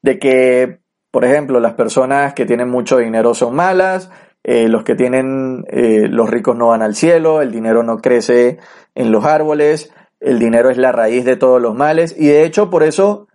de 0.00 0.18
que, 0.18 0.81
por 1.12 1.26
ejemplo, 1.26 1.60
las 1.60 1.74
personas 1.74 2.32
que 2.32 2.46
tienen 2.46 2.70
mucho 2.70 2.96
dinero 2.96 3.34
son 3.34 3.54
malas, 3.54 4.10
eh, 4.42 4.66
los 4.66 4.82
que 4.82 4.94
tienen, 4.94 5.64
eh, 5.68 6.08
los 6.08 6.28
ricos 6.28 6.56
no 6.56 6.68
van 6.68 6.80
al 6.80 6.96
cielo, 6.96 7.42
el 7.42 7.52
dinero 7.52 7.82
no 7.82 7.98
crece 7.98 8.58
en 8.94 9.12
los 9.12 9.26
árboles, 9.26 9.92
el 10.20 10.38
dinero 10.38 10.70
es 10.70 10.78
la 10.78 10.90
raíz 10.90 11.26
de 11.26 11.36
todos 11.36 11.60
los 11.60 11.74
males 11.74 12.16
y 12.18 12.28
de 12.28 12.44
hecho 12.44 12.70
por 12.70 12.82
eso 12.82 13.28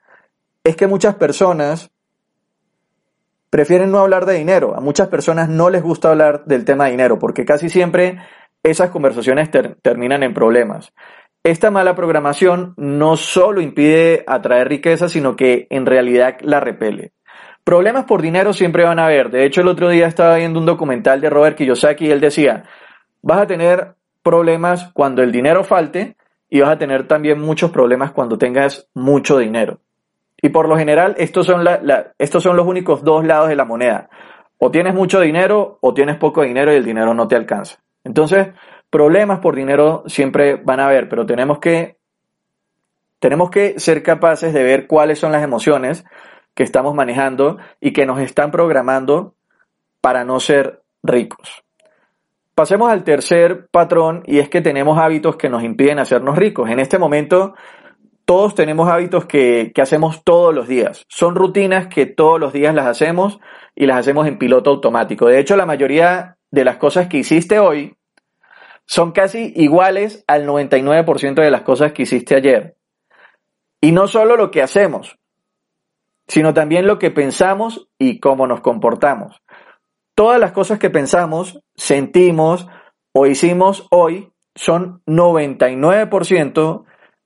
es 0.64 0.76
que 0.76 0.88
muchas 0.88 1.16
personas 1.16 1.92
prefieren 3.52 3.92
no 3.92 4.00
hablar 4.00 4.26
de 4.26 4.34
dinero. 4.34 4.76
A 4.76 4.82
muchas 4.82 5.08
personas 5.08 5.48
no 5.48 5.70
les 5.70 5.84
gusta 5.84 6.10
hablar 6.10 6.46
del 6.46 6.66
tema 6.66 6.86
de 6.86 6.92
dinero 6.92 7.20
porque 7.20 7.46
casi 7.46 7.70
siempre 7.70 8.18
esas 8.64 8.90
conversaciones 8.90 9.52
terminan 9.84 10.24
en 10.24 10.34
problemas. 10.34 10.94
Esta 11.44 11.70
mala 11.70 11.96
programación 11.96 12.74
no 12.76 13.18
solo 13.18 13.62
impide 13.62 14.24
atraer 14.26 14.68
riqueza, 14.68 15.08
sino 15.10 15.36
que 15.36 15.68
en 15.70 15.86
realidad 15.86 16.38
la 16.42 16.60
repele. 16.60 17.14
Problemas 17.68 18.06
por 18.06 18.22
dinero 18.22 18.54
siempre 18.54 18.86
van 18.86 18.98
a 18.98 19.08
haber. 19.08 19.30
De 19.30 19.44
hecho, 19.44 19.60
el 19.60 19.68
otro 19.68 19.90
día 19.90 20.08
estaba 20.08 20.38
viendo 20.38 20.58
un 20.58 20.66
documental 20.66 21.20
de 21.20 21.30
Robert 21.30 21.58
Kiyosaki 21.58 22.06
y 22.06 22.12
él 22.12 22.22
decía, 22.22 22.64
vas 23.22 23.42
a 23.42 23.46
tener 23.46 23.96
problemas 24.24 24.90
cuando 24.94 25.22
el 25.22 25.34
dinero 25.34 25.66
falte 25.66 26.16
y 26.50 26.62
vas 26.62 26.70
a 26.70 26.78
tener 26.78 27.10
también 27.10 27.42
muchos 27.42 27.70
problemas 27.72 28.14
cuando 28.14 28.38
tengas 28.38 28.88
mucho 28.94 29.38
dinero. 29.38 29.82
Y 30.42 30.48
por 30.48 30.70
lo 30.70 30.78
general, 30.78 31.16
estos 31.18 31.46
son, 31.46 31.66
los 32.56 32.66
únicos 32.66 33.04
dos 33.04 33.26
lados 33.26 33.50
de 33.50 33.58
la 33.58 33.66
moneda. 33.66 34.10
O 34.60 34.72
tienes 34.72 34.94
mucho 34.94 35.20
dinero 35.20 35.78
o 35.82 35.94
tienes 35.94 36.16
poco 36.16 36.44
dinero 36.44 36.72
y 36.72 36.78
el 36.78 36.86
dinero 36.86 37.14
no 37.14 37.28
te 37.28 37.36
alcanza. 37.36 37.80
Entonces, 38.06 38.48
problemas 38.90 39.40
por 39.40 39.58
dinero 39.58 40.04
siempre 40.08 40.56
van 40.56 40.80
a 40.80 40.86
haber, 40.86 41.10
pero 41.10 41.26
tenemos 41.26 41.60
que, 41.60 41.98
tenemos 43.20 43.50
que 43.50 43.78
ser 43.78 44.04
capaces 44.04 44.54
de 44.54 44.64
ver 44.64 44.88
cuáles 44.88 45.20
son 45.20 45.34
las 45.34 45.44
emociones 45.44 46.06
que 46.58 46.64
estamos 46.64 46.96
manejando 46.96 47.60
y 47.80 47.94
que 47.94 48.08
nos 48.08 48.20
están 48.20 48.50
programando 48.50 49.36
para 50.02 50.26
no 50.26 50.40
ser 50.40 50.82
ricos. 51.04 51.64
Pasemos 52.56 52.92
al 52.92 53.04
tercer 53.04 53.68
patrón 53.70 54.24
y 54.26 54.40
es 54.40 54.50
que 54.50 54.62
tenemos 54.62 54.98
hábitos 54.98 55.36
que 55.36 55.50
nos 55.50 55.64
impiden 55.64 56.00
hacernos 56.00 56.36
ricos. 56.36 56.72
En 56.72 56.80
este 56.80 56.98
momento 56.98 57.54
todos 58.26 58.56
tenemos 58.56 58.90
hábitos 58.90 59.26
que, 59.26 59.72
hacemos 59.80 60.24
todos 60.24 60.54
los 60.54 60.68
días. 60.68 61.06
Son 61.08 61.36
rutinas 61.36 61.90
que 61.90 62.08
todos 62.08 62.40
los 62.40 62.54
días 62.54 62.74
las 62.74 62.88
hacemos 62.88 63.40
y 63.76 63.86
las 63.86 63.98
hacemos 63.98 64.26
en 64.26 64.40
piloto 64.40 64.72
automático. 64.72 65.28
De 65.28 65.40
hecho, 65.40 65.58
la 65.58 65.68
mayoría 65.68 66.38
de 66.50 66.66
las 66.66 66.78
cosas 66.78 67.08
que 67.08 67.18
hiciste 67.18 67.60
hoy 67.60 67.96
son 68.88 69.12
casi 69.12 69.54
iguales 69.56 70.24
al 70.26 70.48
99% 70.48 71.36
de 71.36 71.52
las 71.52 71.62
cosas 71.62 71.92
que 71.92 72.02
hiciste 72.02 72.34
ayer. 72.34 72.76
Y 73.80 73.92
no 73.92 74.08
solo 74.08 74.36
lo 74.36 74.50
que 74.50 74.64
hacemos, 74.64 75.20
sino 76.28 76.54
también 76.54 76.88
lo 76.88 77.00
que 77.00 77.12
pensamos 77.12 77.90
y 77.98 78.20
cómo 78.20 78.48
nos 78.48 78.62
comportamos 78.62 79.42
todas 80.18 80.40
las 80.40 80.52
cosas 80.52 80.80
que 80.80 80.90
pensamos, 80.90 81.62
sentimos 81.76 82.68
o 83.14 83.28
hicimos 83.28 83.88
hoy 83.92 84.34
son 84.56 85.04
99% 85.06 86.86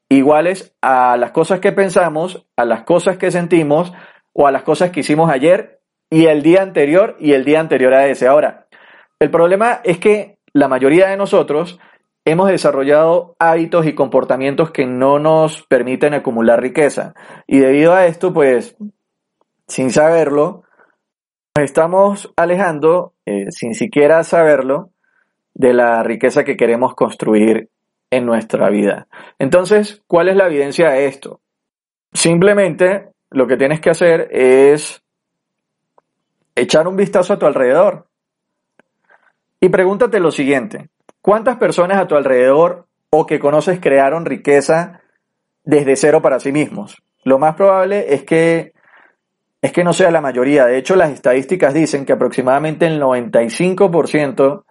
iguales 0.10 0.75
a 0.81 1.15
las 1.15 1.31
cosas 1.31 1.62
que 1.62 1.72
pensamos, 1.72 2.46
a 2.58 2.65
las 2.65 2.84
cosas 2.84 3.15
que 3.15 3.31
sentimos 3.31 3.93
o 4.34 4.46
a 4.46 4.51
las 4.51 4.63
cosas 4.63 4.91
que 4.91 5.00
hicimos 5.00 5.31
ayer 5.31 5.79
y 6.10 6.25
el 6.25 6.43
día 6.43 6.62
anterior 6.62 7.15
y 7.17 7.31
el 7.31 7.46
día 7.46 7.62
anterior 7.62 7.93
a 7.93 8.08
ese. 8.08 8.27
Ahora, 8.27 8.67
el 9.22 9.31
problema 9.31 9.79
es 9.86 9.98
que 9.98 10.38
la 10.51 10.67
mayoría 10.67 11.08
de 11.08 11.15
nosotros 11.15 11.79
hemos 12.25 12.49
desarrollado 12.49 13.35
hábitos 13.39 13.85
y 13.85 13.95
comportamientos 13.95 14.71
que 14.71 14.85
no 14.85 15.19
nos 15.19 15.63
permiten 15.63 16.13
acumular 16.13 16.61
riqueza. 16.61 17.13
Y 17.47 17.59
debido 17.59 17.93
a 17.93 18.05
esto, 18.05 18.33
pues, 18.33 18.75
sin 19.67 19.91
saberlo, 19.91 20.63
nos 21.55 21.65
estamos 21.65 22.31
alejando, 22.35 23.13
eh, 23.25 23.45
sin 23.49 23.73
siquiera 23.73 24.23
saberlo, 24.23 24.89
de 25.53 25.73
la 25.73 26.03
riqueza 26.03 26.43
que 26.43 26.57
queremos 26.57 26.95
construir 26.95 27.69
en 28.09 28.25
nuestra 28.25 28.69
vida. 28.69 29.07
Entonces, 29.39 30.01
¿cuál 30.07 30.29
es 30.29 30.35
la 30.35 30.47
evidencia 30.47 30.91
de 30.91 31.07
esto? 31.07 31.41
Simplemente 32.13 33.09
lo 33.29 33.47
que 33.47 33.57
tienes 33.57 33.79
que 33.79 33.89
hacer 33.89 34.27
es 34.31 35.01
echar 36.55 36.87
un 36.87 36.97
vistazo 36.97 37.33
a 37.33 37.39
tu 37.39 37.45
alrededor 37.45 38.07
y 39.59 39.69
pregúntate 39.69 40.19
lo 40.19 40.31
siguiente, 40.31 40.89
¿cuántas 41.21 41.57
personas 41.57 41.97
a 41.97 42.07
tu 42.07 42.15
alrededor 42.15 42.87
o 43.09 43.25
que 43.25 43.39
conoces 43.39 43.79
crearon 43.79 44.25
riqueza 44.25 45.01
desde 45.63 45.95
cero 45.95 46.21
para 46.21 46.39
sí 46.39 46.51
mismos? 46.51 47.01
Lo 47.23 47.39
más 47.39 47.55
probable 47.55 48.13
es 48.13 48.23
que 48.23 48.73
es 49.61 49.71
que 49.71 49.83
no 49.83 49.93
sea 49.93 50.09
la 50.09 50.21
mayoría. 50.21 50.65
De 50.65 50.77
hecho, 50.77 50.95
las 50.95 51.11
estadísticas 51.11 51.73
dicen 51.73 52.05
que 52.05 52.13
aproximadamente 52.13 52.87
el 52.87 52.99
95% 52.99 54.63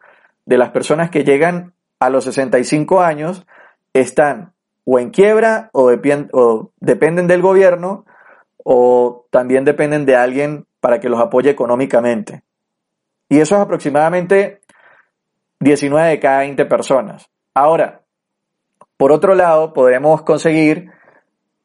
de 0.47 0.59
las 0.59 0.71
personas 0.71 1.11
que 1.11 1.23
llegan 1.23 1.75
a 2.01 2.11
los 2.11 2.25
65 2.25 3.01
años 3.01 3.47
están 3.93 4.53
o 4.85 4.99
en 4.99 5.11
quiebra 5.11 5.71
o, 5.73 5.93
o 6.33 6.71
dependen 6.81 7.29
del 7.29 7.43
gobierno 7.43 8.05
o 8.65 9.27
también 9.31 9.65
dependen 9.65 10.07
de 10.07 10.17
alguien 10.17 10.67
para 10.81 10.99
que 10.99 11.09
los 11.09 11.21
apoye 11.21 11.51
económicamente. 11.51 12.43
Y 13.29 13.39
eso 13.39 13.55
es 13.55 13.61
aproximadamente 13.61 14.60
19 15.61 16.09
de 16.09 16.21
cada 16.21 16.41
20 16.41 16.65
personas. 16.67 17.31
Ahora, 17.55 18.03
por 18.97 19.13
otro 19.13 19.35
lado, 19.35 19.73
podemos 19.73 20.23
conseguir 20.23 20.91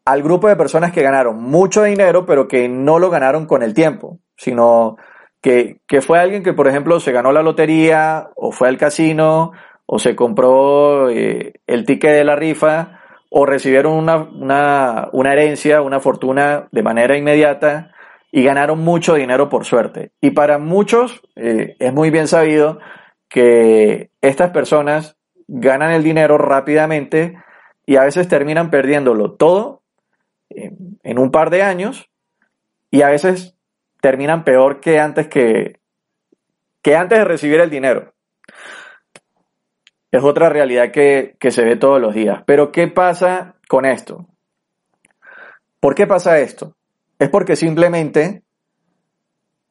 al 0.05 0.21
grupo 0.21 0.47
de 0.47 0.55
personas 0.55 0.91
que 0.91 1.01
ganaron 1.01 1.41
mucho 1.41 1.83
dinero, 1.83 2.25
pero 2.25 2.47
que 2.47 2.69
no 2.69 2.99
lo 2.99 3.09
ganaron 3.09 3.45
con 3.45 3.63
el 3.63 3.73
tiempo, 3.73 4.19
sino 4.37 4.97
que, 5.41 5.79
fue 6.01 6.19
alguien 6.19 6.43
que, 6.43 6.53
por 6.53 6.67
ejemplo, 6.67 6.99
se 6.99 7.11
ganó 7.11 7.31
la 7.31 7.43
lotería, 7.43 8.29
o 8.35 8.51
fue 8.51 8.67
al 8.67 8.77
casino, 8.77 9.51
o 9.85 9.99
se 9.99 10.15
compró 10.15 11.09
eh, 11.09 11.53
el 11.67 11.85
ticket 11.85 12.13
de 12.13 12.23
la 12.23 12.35
rifa, 12.35 12.99
o 13.29 13.45
recibieron 13.45 13.93
una, 13.93 14.17
una, 14.17 15.09
una 15.11 15.33
herencia, 15.33 15.81
una 15.81 15.99
fortuna 15.99 16.67
de 16.71 16.83
manera 16.83 17.17
inmediata, 17.17 17.91
y 18.31 18.43
ganaron 18.43 18.79
mucho 18.79 19.15
dinero 19.15 19.49
por 19.49 19.65
suerte. 19.65 20.11
Y 20.19 20.31
para 20.31 20.57
muchos 20.57 21.21
eh, 21.35 21.75
es 21.79 21.93
muy 21.93 22.09
bien 22.09 22.27
sabido 22.27 22.79
que 23.29 24.09
estas 24.21 24.51
personas 24.51 25.17
ganan 25.47 25.91
el 25.91 26.03
dinero 26.03 26.37
rápidamente 26.37 27.37
y 27.85 27.97
a 27.97 28.03
veces 28.03 28.27
terminan 28.27 28.69
perdiéndolo 28.69 29.33
todo 29.33 29.83
en 30.49 31.19
un 31.19 31.31
par 31.31 31.49
de 31.49 31.63
años 31.63 32.09
y 32.91 33.01
a 33.01 33.09
veces 33.09 33.55
terminan 34.01 34.43
peor 34.43 34.79
que 34.79 34.99
antes 34.99 35.27
que, 35.27 35.79
que 36.81 36.95
antes 36.95 37.19
de 37.19 37.25
recibir 37.25 37.59
el 37.59 37.69
dinero. 37.69 38.13
Es 40.11 40.23
otra 40.23 40.49
realidad 40.49 40.91
que, 40.91 41.35
que 41.39 41.51
se 41.51 41.63
ve 41.63 41.75
todos 41.75 41.99
los 41.99 42.13
días. 42.15 42.43
Pero 42.45 42.71
¿qué 42.71 42.87
pasa 42.87 43.55
con 43.67 43.85
esto? 43.85 44.27
¿Por 45.79 45.93
qué 45.93 46.07
pasa 46.07 46.39
esto? 46.39 46.75
Es 47.19 47.29
porque 47.29 47.55
simplemente 47.55 48.44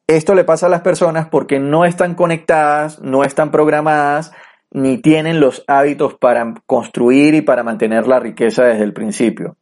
esto 0.07 0.35
le 0.35 0.43
pasa 0.43 0.67
a 0.67 0.69
las 0.69 0.81
personas 0.81 1.27
porque 1.29 1.59
no 1.59 1.85
están 1.85 2.15
conectadas, 2.15 3.01
no 3.01 3.23
están 3.23 3.51
programadas, 3.51 4.31
ni 4.71 4.97
tienen 4.97 5.39
los 5.39 5.63
hábitos 5.67 6.15
para 6.15 6.53
construir 6.65 7.33
y 7.33 7.41
para 7.41 7.63
mantener 7.63 8.07
la 8.07 8.19
riqueza 8.19 8.65
desde 8.65 8.83
el 8.83 8.93
principio. 8.93 9.57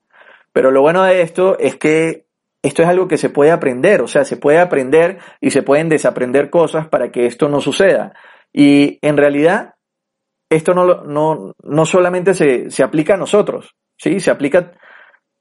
Pero 0.51 0.71
lo 0.71 0.81
bueno 0.81 1.03
de 1.03 1.21
esto 1.21 1.57
es 1.59 1.75
que 1.75 2.25
esto 2.63 2.81
es 2.81 2.87
algo 2.87 3.07
que 3.07 3.17
se 3.17 3.29
puede 3.29 3.51
aprender, 3.51 4.01
o 4.01 4.07
sea, 4.07 4.23
se 4.23 4.37
puede 4.37 4.59
aprender 4.59 5.19
y 5.41 5.51
se 5.51 5.63
pueden 5.63 5.89
desaprender 5.89 6.49
cosas 6.49 6.87
para 6.87 7.11
que 7.11 7.25
esto 7.25 7.49
no 7.49 7.59
suceda. 7.59 8.13
Y 8.53 8.99
en 9.01 9.17
realidad, 9.17 9.73
esto 10.49 10.73
no, 10.73 11.03
no, 11.03 11.53
no 11.61 11.85
solamente 11.85 12.33
se, 12.33 12.71
se 12.71 12.83
aplica 12.83 13.15
a 13.15 13.17
nosotros, 13.17 13.75
¿sí? 13.97 14.19
Se 14.19 14.31
aplica, 14.31 14.71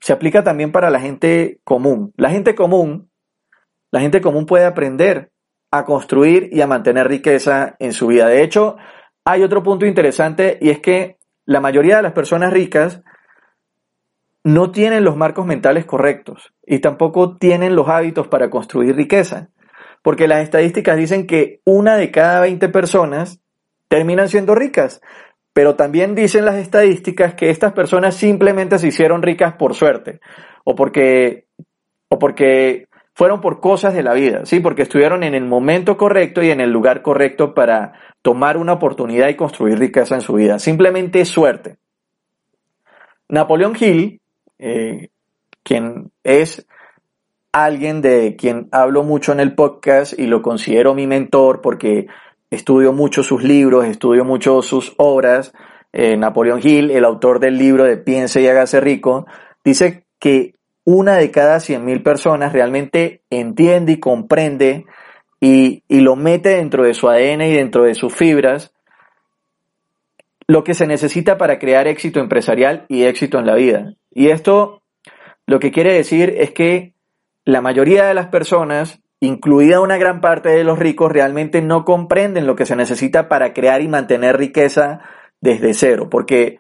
se 0.00 0.12
aplica 0.12 0.42
también 0.42 0.72
para 0.72 0.90
la 0.90 0.98
gente 0.98 1.60
común. 1.62 2.12
La 2.16 2.30
gente 2.30 2.54
común, 2.54 3.11
la 3.92 4.00
gente 4.00 4.20
común 4.20 4.46
puede 4.46 4.64
aprender 4.64 5.30
a 5.70 5.84
construir 5.84 6.48
y 6.50 6.60
a 6.60 6.66
mantener 6.66 7.06
riqueza 7.06 7.76
en 7.78 7.92
su 7.92 8.08
vida. 8.08 8.26
De 8.26 8.42
hecho, 8.42 8.76
hay 9.24 9.42
otro 9.42 9.62
punto 9.62 9.86
interesante 9.86 10.58
y 10.60 10.70
es 10.70 10.80
que 10.80 11.18
la 11.44 11.60
mayoría 11.60 11.96
de 11.96 12.02
las 12.02 12.12
personas 12.12 12.52
ricas 12.52 13.02
no 14.44 14.72
tienen 14.72 15.04
los 15.04 15.16
marcos 15.16 15.46
mentales 15.46 15.84
correctos 15.84 16.52
y 16.66 16.80
tampoco 16.80 17.36
tienen 17.36 17.76
los 17.76 17.88
hábitos 17.88 18.28
para 18.28 18.50
construir 18.50 18.96
riqueza. 18.96 19.50
Porque 20.02 20.26
las 20.26 20.42
estadísticas 20.42 20.96
dicen 20.96 21.28
que 21.28 21.60
una 21.64 21.96
de 21.96 22.10
cada 22.10 22.40
20 22.40 22.68
personas 22.70 23.40
terminan 23.88 24.28
siendo 24.28 24.54
ricas. 24.54 25.00
Pero 25.52 25.76
también 25.76 26.14
dicen 26.14 26.44
las 26.44 26.56
estadísticas 26.56 27.34
que 27.34 27.50
estas 27.50 27.72
personas 27.72 28.16
simplemente 28.16 28.78
se 28.78 28.88
hicieron 28.88 29.22
ricas 29.22 29.54
por 29.54 29.74
suerte 29.74 30.20
o 30.64 30.74
porque, 30.74 31.46
o 32.08 32.18
porque 32.18 32.88
fueron 33.22 33.40
por 33.40 33.60
cosas 33.60 33.94
de 33.94 34.02
la 34.02 34.14
vida, 34.14 34.46
¿sí? 34.46 34.58
Porque 34.58 34.82
estuvieron 34.82 35.22
en 35.22 35.36
el 35.36 35.44
momento 35.44 35.96
correcto 35.96 36.42
y 36.42 36.50
en 36.50 36.60
el 36.60 36.72
lugar 36.72 37.02
correcto 37.02 37.54
para 37.54 37.92
tomar 38.20 38.56
una 38.56 38.72
oportunidad 38.72 39.28
y 39.28 39.36
construir 39.36 39.78
riqueza 39.78 40.16
en 40.16 40.22
su 40.22 40.32
vida. 40.32 40.58
Simplemente 40.58 41.24
suerte. 41.24 41.76
Napoleón 43.28 43.76
Hill 43.78 44.20
eh, 44.58 45.10
quien 45.62 46.10
es 46.24 46.66
alguien 47.52 48.02
de 48.02 48.34
quien 48.34 48.68
hablo 48.72 49.04
mucho 49.04 49.30
en 49.30 49.38
el 49.38 49.54
podcast 49.54 50.18
y 50.18 50.26
lo 50.26 50.42
considero 50.42 50.92
mi 50.92 51.06
mentor 51.06 51.60
porque 51.60 52.08
estudio 52.50 52.92
mucho 52.92 53.22
sus 53.22 53.44
libros, 53.44 53.84
estudio 53.84 54.24
mucho 54.24 54.62
sus 54.62 54.94
obras. 54.96 55.52
Eh, 55.92 56.16
Napoleón 56.16 56.58
Hill, 56.60 56.90
el 56.90 57.04
autor 57.04 57.38
del 57.38 57.56
libro 57.56 57.84
de 57.84 57.98
Piense 57.98 58.42
y 58.42 58.48
hágase 58.48 58.80
rico, 58.80 59.26
dice 59.62 60.06
que 60.18 60.56
una 60.84 61.16
de 61.16 61.30
cada 61.30 61.56
100.000 61.58 62.02
personas 62.02 62.52
realmente 62.52 63.22
entiende 63.30 63.92
y 63.92 64.00
comprende 64.00 64.84
y, 65.40 65.82
y, 65.88 66.00
lo 66.00 66.16
mete 66.16 66.50
dentro 66.50 66.84
de 66.84 66.94
su 66.94 67.08
ADN 67.08 67.42
y 67.42 67.52
dentro 67.54 67.84
de 67.84 67.94
sus 67.94 68.14
fibras 68.14 68.72
lo 70.46 70.64
que 70.64 70.74
se 70.74 70.86
necesita 70.86 71.38
para 71.38 71.58
crear 71.58 71.86
éxito 71.86 72.20
empresarial 72.20 72.84
y 72.88 73.04
éxito 73.04 73.38
en 73.38 73.46
la 73.46 73.54
vida. 73.54 73.94
Y 74.10 74.28
esto 74.28 74.82
lo 75.46 75.58
que 75.58 75.72
quiere 75.72 75.92
decir 75.92 76.34
es 76.38 76.52
que 76.52 76.94
la 77.44 77.60
mayoría 77.60 78.06
de 78.06 78.14
las 78.14 78.28
personas, 78.28 79.00
incluida 79.20 79.80
una 79.80 79.96
gran 79.96 80.20
parte 80.20 80.50
de 80.50 80.64
los 80.64 80.78
ricos, 80.78 81.10
realmente 81.10 81.62
no 81.62 81.84
comprenden 81.84 82.46
lo 82.46 82.54
que 82.54 82.66
se 82.66 82.76
necesita 82.76 83.28
para 83.28 83.52
crear 83.52 83.82
y 83.82 83.88
mantener 83.88 84.36
riqueza 84.36 85.00
desde 85.40 85.74
cero. 85.74 86.08
Porque, 86.10 86.58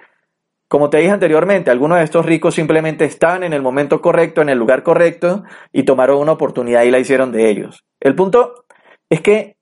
como 0.72 0.88
te 0.88 0.96
dije 0.96 1.10
anteriormente, 1.10 1.70
algunos 1.70 1.98
de 1.98 2.04
estos 2.04 2.24
ricos 2.24 2.54
simplemente 2.54 3.04
están 3.04 3.42
en 3.42 3.52
el 3.52 3.60
momento 3.60 4.00
correcto, 4.00 4.40
en 4.40 4.48
el 4.48 4.56
lugar 4.56 4.82
correcto, 4.82 5.44
y 5.70 5.82
tomaron 5.82 6.18
una 6.18 6.32
oportunidad 6.32 6.84
y 6.84 6.90
la 6.90 6.98
hicieron 6.98 7.30
de 7.30 7.50
ellos. 7.50 7.84
El 8.00 8.14
punto 8.14 8.64
es 9.10 9.20
que 9.20 9.58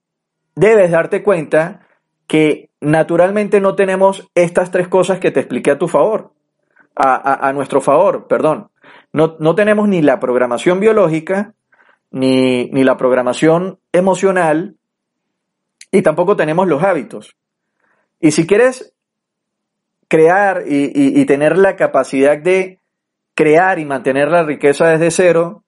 debes 0.54 0.92
darte 0.92 1.24
cuenta 1.24 1.88
que 2.28 2.70
naturalmente 2.80 3.60
no 3.60 3.74
tenemos 3.74 4.30
estas 4.36 4.70
tres 4.70 4.86
cosas 4.86 5.18
que 5.18 5.32
te 5.32 5.40
expliqué 5.40 5.72
a 5.72 5.78
tu 5.78 5.88
favor 5.88 6.30
a, 6.94 7.52
nuestro 7.54 7.80
favor, 7.80 8.28
perdón. 8.28 8.70
No, 9.12 9.34
no, 9.40 9.56
tenemos 9.56 9.88
ni 9.88 10.02
la 10.02 10.20
programación 10.20 10.78
biológica, 10.78 11.54
ni, 12.12 12.66
ni 12.66 12.84
la 12.84 12.96
programación 12.96 13.80
emocional, 13.92 14.76
y 15.90 16.02
tampoco 16.02 16.36
tenemos 16.36 16.68
los 16.68 16.84
hábitos. 16.84 17.34
Y 18.20 18.30
si 18.30 18.46
quieres 18.46 18.94
crear 20.10 20.64
y, 20.66 21.24
tener 21.24 21.56
la 21.56 21.76
capacidad 21.76 22.36
de 22.36 22.80
crear 23.36 23.78
y 23.78 23.84
mantener 23.84 24.28
la 24.28 24.42
riqueza 24.42 24.88
desde 24.88 25.12
cero, 25.12 25.62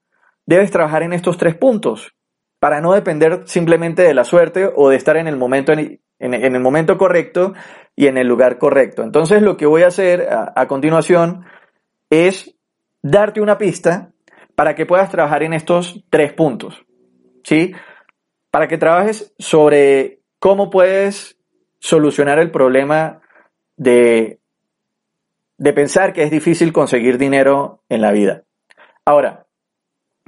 debes 0.46 0.72
trabajar 0.72 1.04
en 1.04 1.12
estos 1.12 1.38
tres 1.38 1.54
puntos 1.54 2.16
para 2.58 2.80
no 2.80 2.92
depender 2.92 3.42
simplemente 3.46 4.02
de 4.02 4.14
la 4.14 4.24
suerte 4.24 4.68
o 4.74 4.90
de 4.90 4.96
estar 4.96 5.16
en 5.16 5.28
el 5.28 5.36
momento 5.36 5.72
en, 5.72 6.00
en, 6.18 6.34
el 6.34 6.60
momento 6.60 6.98
correcto 6.98 7.54
y 7.94 8.08
en 8.08 8.18
el 8.18 8.26
lugar 8.26 8.58
correcto. 8.58 9.04
Entonces 9.04 9.42
lo 9.42 9.56
que 9.56 9.66
voy 9.66 9.82
a 9.82 9.88
hacer 9.88 10.28
a, 10.28 10.66
continuación 10.66 11.44
es 12.10 12.52
darte 13.00 13.40
una 13.40 13.58
pista 13.58 14.10
para 14.56 14.74
que 14.74 14.86
puedas 14.86 15.08
trabajar 15.08 15.44
en 15.44 15.52
estos 15.52 16.02
tres 16.10 16.32
puntos. 16.32 16.84
¿Sí? 17.44 17.74
Para 18.50 18.66
que 18.66 18.76
trabajes 18.76 19.32
sobre 19.38 20.18
cómo 20.40 20.68
puedes 20.68 21.38
solucionar 21.78 22.40
el 22.40 22.50
problema 22.50 23.22
de, 23.76 24.38
de 25.58 25.72
pensar 25.72 26.12
que 26.12 26.22
es 26.22 26.30
difícil 26.30 26.72
conseguir 26.72 27.18
dinero 27.18 27.82
en 27.88 28.00
la 28.00 28.12
vida. 28.12 28.44
Ahora, 29.04 29.46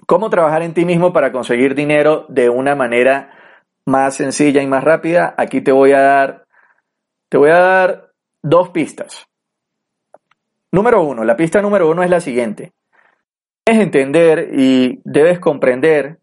¿cómo 0.07 0.31
trabajar 0.31 0.63
en 0.63 0.75
ti 0.75 0.85
mismo 0.85 1.13
para 1.13 1.33
conseguir 1.33 1.75
dinero 1.75 2.27
de 2.29 2.49
una 2.49 2.75
manera 2.75 3.31
más 3.87 4.17
sencilla 4.17 4.63
y 4.63 4.67
más 4.67 4.83
rápida, 4.83 5.35
aquí 5.37 5.61
te 5.61 5.73
voy 5.73 5.93
a 5.93 6.01
dar, 6.01 6.47
te 7.29 7.39
voy 7.39 7.51
a 7.51 7.59
dar 7.59 8.13
dos 8.43 8.71
pistas. 8.71 9.27
Número 10.73 11.03
uno, 11.03 11.25
la 11.25 11.37
pista 11.37 11.63
número 11.63 11.89
uno 11.89 12.03
es 12.03 12.11
la 12.11 12.21
siguiente. 12.21 12.73
Debes 13.65 13.83
entender 13.83 14.51
y 14.53 15.01
debes 15.05 15.39
comprender 15.39 16.19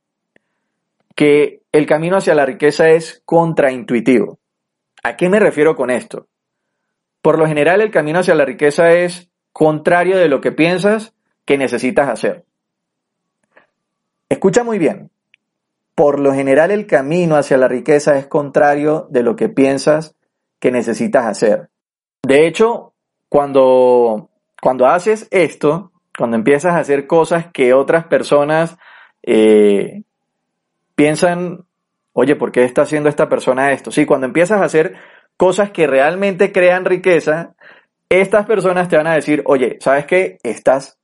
que 1.15 1.61
el 1.71 1.85
camino 1.85 2.17
hacia 2.17 2.35
la 2.35 2.45
riqueza 2.45 2.89
es 2.89 3.21
contraintuitivo. 3.25 4.39
¿A 5.03 5.15
qué 5.15 5.29
me 5.29 5.39
refiero 5.39 5.75
con 5.75 5.89
esto? 5.89 6.27
Por 7.21 7.37
lo 7.37 7.45
general, 7.47 7.81
el 7.81 7.91
camino 7.91 8.19
hacia 8.19 8.35
la 8.35 8.45
riqueza 8.45 8.91
es 8.91 9.29
contrario 9.51 10.17
de 10.17 10.27
lo 10.27 10.41
que 10.41 10.51
piensas 10.51 11.13
que 11.45 11.57
necesitas 11.57 12.09
hacer. 12.09 12.45
Escucha 14.29 14.63
muy 14.63 14.79
bien 14.79 15.11
por 16.01 16.19
lo 16.19 16.33
general 16.33 16.71
el 16.71 16.87
camino 16.87 17.35
hacia 17.35 17.57
la 17.57 17.67
riqueza 17.67 18.17
es 18.17 18.25
contrario 18.25 19.07
de 19.11 19.21
lo 19.21 19.35
que 19.35 19.49
piensas 19.49 20.15
que 20.59 20.71
necesitas 20.71 21.27
hacer. 21.27 21.69
De 22.23 22.47
hecho, 22.47 22.93
cuando, 23.29 24.31
cuando 24.61 24.87
haces 24.87 25.27
esto, 25.29 25.91
cuando 26.17 26.37
empiezas 26.37 26.73
a 26.73 26.79
hacer 26.79 27.05
cosas 27.07 27.51
que 27.51 27.73
otras 27.73 28.05
personas 28.05 28.79
eh, 29.21 30.01
piensan, 30.95 31.65
oye, 32.13 32.35
¿por 32.35 32.51
qué 32.51 32.63
está 32.63 32.81
haciendo 32.81 33.07
esta 33.07 33.29
persona 33.29 33.71
esto? 33.71 33.91
Sí, 33.91 34.07
cuando 34.07 34.27
empiezas 34.27 34.59
a 34.59 34.65
hacer 34.65 34.95
cosas 35.37 35.71
que 35.71 35.87
realmente 35.87 36.51
crean 36.51 36.85
riqueza, 36.85 37.55
estas 38.09 38.45
personas 38.45 38.89
te 38.89 38.97
van 38.97 39.07
a 39.07 39.15
decir, 39.15 39.43
oye, 39.45 39.77
¿sabes 39.79 40.05
qué? 40.05 40.37
Estás 40.43 40.97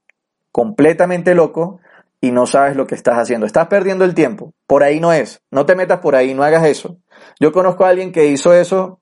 completamente 0.51 1.35
loco, 1.35 1.79
y 2.19 2.31
no 2.31 2.45
sabes 2.47 2.75
lo 2.75 2.87
que 2.87 2.95
estás 2.95 3.17
haciendo. 3.17 3.45
Estás 3.45 3.67
perdiendo 3.67 4.05
el 4.05 4.15
tiempo. 4.15 4.53
Por 4.65 4.83
ahí 4.83 4.99
no 4.99 5.13
es. 5.13 5.41
No 5.51 5.65
te 5.65 5.75
metas 5.75 5.99
por 5.99 6.15
ahí, 6.15 6.33
no 6.33 6.43
hagas 6.43 6.65
eso. 6.65 6.97
Yo 7.39 7.51
conozco 7.51 7.85
a 7.85 7.89
alguien 7.89 8.11
que 8.11 8.27
hizo 8.27 8.53
eso 8.53 8.99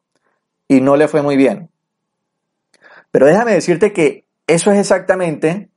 y 0.67 0.81
no 0.81 0.95
le 0.95 1.07
fue 1.07 1.21
muy 1.21 1.37
bien. 1.37 1.69
Pero 3.11 3.27
déjame 3.27 3.53
decirte 3.53 3.93
que 3.93 4.25
eso 4.47 4.71
es 4.71 4.79
exactamente, 4.79 5.69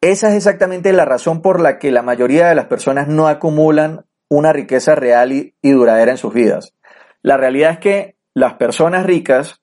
esa 0.00 0.28
es 0.28 0.34
exactamente 0.34 0.92
la 0.92 1.04
razón 1.04 1.40
por 1.40 1.60
la 1.60 1.78
que 1.78 1.90
la 1.90 2.02
mayoría 2.02 2.48
de 2.48 2.54
las 2.54 2.66
personas 2.66 3.08
no 3.08 3.26
acumulan 3.26 4.04
una 4.28 4.52
riqueza 4.52 4.94
real 4.94 5.32
y, 5.32 5.54
y 5.62 5.70
duradera 5.70 6.12
en 6.12 6.18
sus 6.18 6.34
vidas. 6.34 6.74
La 7.22 7.36
realidad 7.36 7.72
es 7.72 7.78
que 7.78 8.16
las 8.34 8.54
personas 8.54 9.04
ricas 9.06 9.60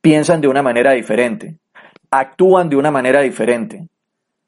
piensan 0.00 0.40
de 0.40 0.48
una 0.48 0.62
manera 0.62 0.92
diferente, 0.92 1.58
actúan 2.10 2.68
de 2.68 2.76
una 2.76 2.90
manera 2.90 3.20
diferente, 3.20 3.88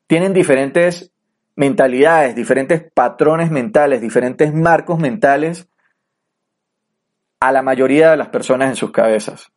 tienen 0.07 0.33
diferentes 0.33 1.13
mentalidades, 1.57 2.35
diferentes 2.35 2.83
patrones 2.93 3.51
mentales, 3.51 4.01
diferentes 4.01 4.53
marcos 4.55 4.99
mentales 4.99 5.69
a 7.41 7.53
la 7.53 7.63
mayoría 7.63 8.11
de 8.13 8.17
las 8.17 8.29
personas 8.29 8.69
en 8.71 8.77
sus 8.77 8.93
cabezas. 8.93 9.51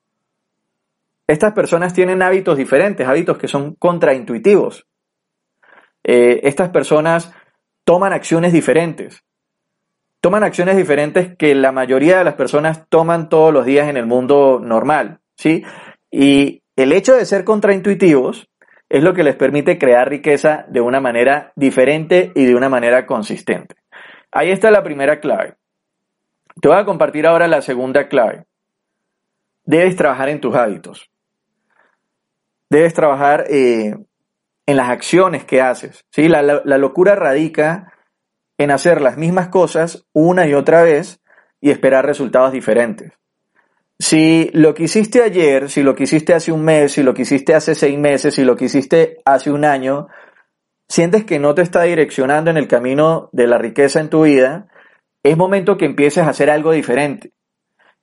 Estas 1.28 1.54
personas 1.54 1.94
tienen 1.94 2.22
hábitos 2.22 2.58
diferentes, 2.58 3.08
hábitos 3.08 3.38
que 3.38 3.48
son 3.48 3.76
contraintuitivos. 3.76 4.88
Eh, 6.04 6.42
estas 6.44 6.70
personas 6.70 7.32
toman 7.84 8.14
acciones 8.14 8.54
diferentes. 8.54 9.24
Toman 10.26 10.44
acciones 10.44 10.76
diferentes 10.76 11.38
que 11.38 11.54
la 11.54 11.72
mayoría 11.72 12.18
de 12.18 12.24
las 12.24 12.34
personas 12.34 12.90
toman 12.90 13.30
todos 13.30 13.54
los 13.54 13.64
días 13.64 13.90
en 13.90 13.96
el 13.96 14.08
mundo 14.08 14.60
normal, 14.60 15.20
¿sí? 15.36 15.64
Y 16.10 16.64
el 16.76 16.94
hecho 16.94 17.14
de 17.14 17.26
ser 17.26 17.44
contraintuitivos 17.44 18.50
es 18.90 19.04
lo 19.04 19.14
que 19.14 19.24
les 19.24 19.36
permite 19.36 19.78
crear 19.78 20.10
riqueza 20.10 20.66
de 20.68 20.82
una 20.82 21.00
manera 21.00 21.54
diferente 21.56 22.32
y 22.34 22.46
de 22.46 22.56
una 22.56 22.70
manera 22.70 23.06
consistente. 23.06 23.76
Ahí 24.32 24.50
está 24.50 24.72
la 24.72 24.82
primera 24.82 25.20
clave. 25.20 25.58
Te 26.60 26.70
voy 26.70 26.78
a 26.80 26.86
compartir 26.86 27.28
ahora 27.28 27.48
la 27.48 27.62
segunda 27.62 28.08
clave. 28.08 28.46
Debes 29.64 29.96
trabajar 29.96 30.30
en 30.30 30.42
tus 30.42 30.56
hábitos. 30.56 31.08
Debes 32.68 32.96
trabajar 32.96 33.46
eh, 33.48 33.96
en 34.66 34.76
las 34.76 34.90
acciones 34.90 35.46
que 35.46 35.62
haces. 35.62 36.04
¿sí? 36.10 36.28
La, 36.30 36.42
la 36.42 36.78
locura 36.80 37.14
radica 37.14 37.92
en 38.58 38.72
hacer 38.72 39.02
las 39.02 39.18
mismas 39.18 39.50
cosas 39.50 40.06
una 40.14 40.48
y 40.48 40.54
otra 40.54 40.84
vez 40.84 41.22
y 41.62 41.72
esperar 41.72 42.06
resultados 42.06 42.52
diferentes. 42.52 43.12
Si 43.98 44.50
lo 44.54 44.74
que 44.74 44.84
hiciste 44.84 45.24
ayer, 45.24 45.70
si 45.70 45.82
lo 45.82 45.96
que 45.96 46.04
hiciste 46.04 46.34
hace 46.34 46.52
un 46.52 46.64
mes, 46.64 46.94
si 46.94 47.04
lo 47.04 47.14
que 47.14 47.22
hiciste 47.22 47.56
hace 47.56 47.76
seis 47.76 47.98
meses, 47.98 48.36
si 48.36 48.44
lo 48.44 48.56
que 48.56 48.66
hiciste 48.66 49.18
hace 49.24 49.52
un 49.52 49.64
año, 49.64 50.08
sientes 50.88 51.24
que 51.24 51.40
no 51.40 51.56
te 51.56 51.62
está 51.62 51.84
direccionando 51.84 52.52
en 52.52 52.58
el 52.58 52.68
camino 52.68 53.30
de 53.32 53.48
la 53.48 53.58
riqueza 53.58 54.02
en 54.02 54.10
tu 54.10 54.24
vida, 54.24 54.68
es 55.24 55.38
momento 55.38 55.78
que 55.78 55.86
empieces 55.86 56.24
a 56.24 56.30
hacer 56.30 56.50
algo 56.50 56.72
diferente. 56.72 57.32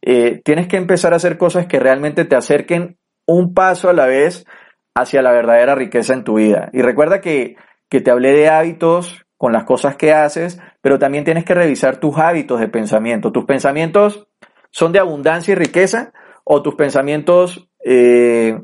Eh, 0.01 0.41
tienes 0.45 0.67
que 0.67 0.77
empezar 0.77 1.13
a 1.13 1.17
hacer 1.17 1.39
cosas 1.39 1.67
que 1.67 1.79
realmente 1.79 2.25
te 2.25 2.35
acerquen 2.35 2.99
un 3.27 3.55
paso 3.55 3.89
a 3.89 3.93
la 3.93 4.07
vez 4.07 4.47
hacia 4.95 5.23
la 5.23 5.31
verdadera 5.31 5.75
riqueza 5.75 6.15
en 6.15 6.25
tu 6.25 6.35
vida. 6.35 6.71
Y 6.73 6.83
recuerda 6.83 7.21
que, 7.21 7.57
que 7.89 8.01
te 8.01 8.11
hablé 8.11 8.33
de 8.33 8.49
hábitos 8.49 9.22
con 9.43 9.53
las 9.53 9.65
cosas 9.65 9.97
que 9.97 10.13
haces, 10.13 10.61
pero 10.83 11.01
también 11.01 11.25
tienes 11.25 11.45
que 11.45 11.53
revisar 11.53 11.97
tus 11.97 12.17
hábitos 12.17 12.61
de 12.61 12.69
pensamiento. 12.69 13.33
Tus 13.33 13.45
pensamientos 13.45 14.29
son 14.71 14.93
de 14.93 15.01
abundancia 15.01 15.51
y 15.51 15.55
riqueza 15.57 16.13
o 16.45 16.63
tus 16.63 16.77
pensamientos 16.77 17.69
eh, 17.85 18.63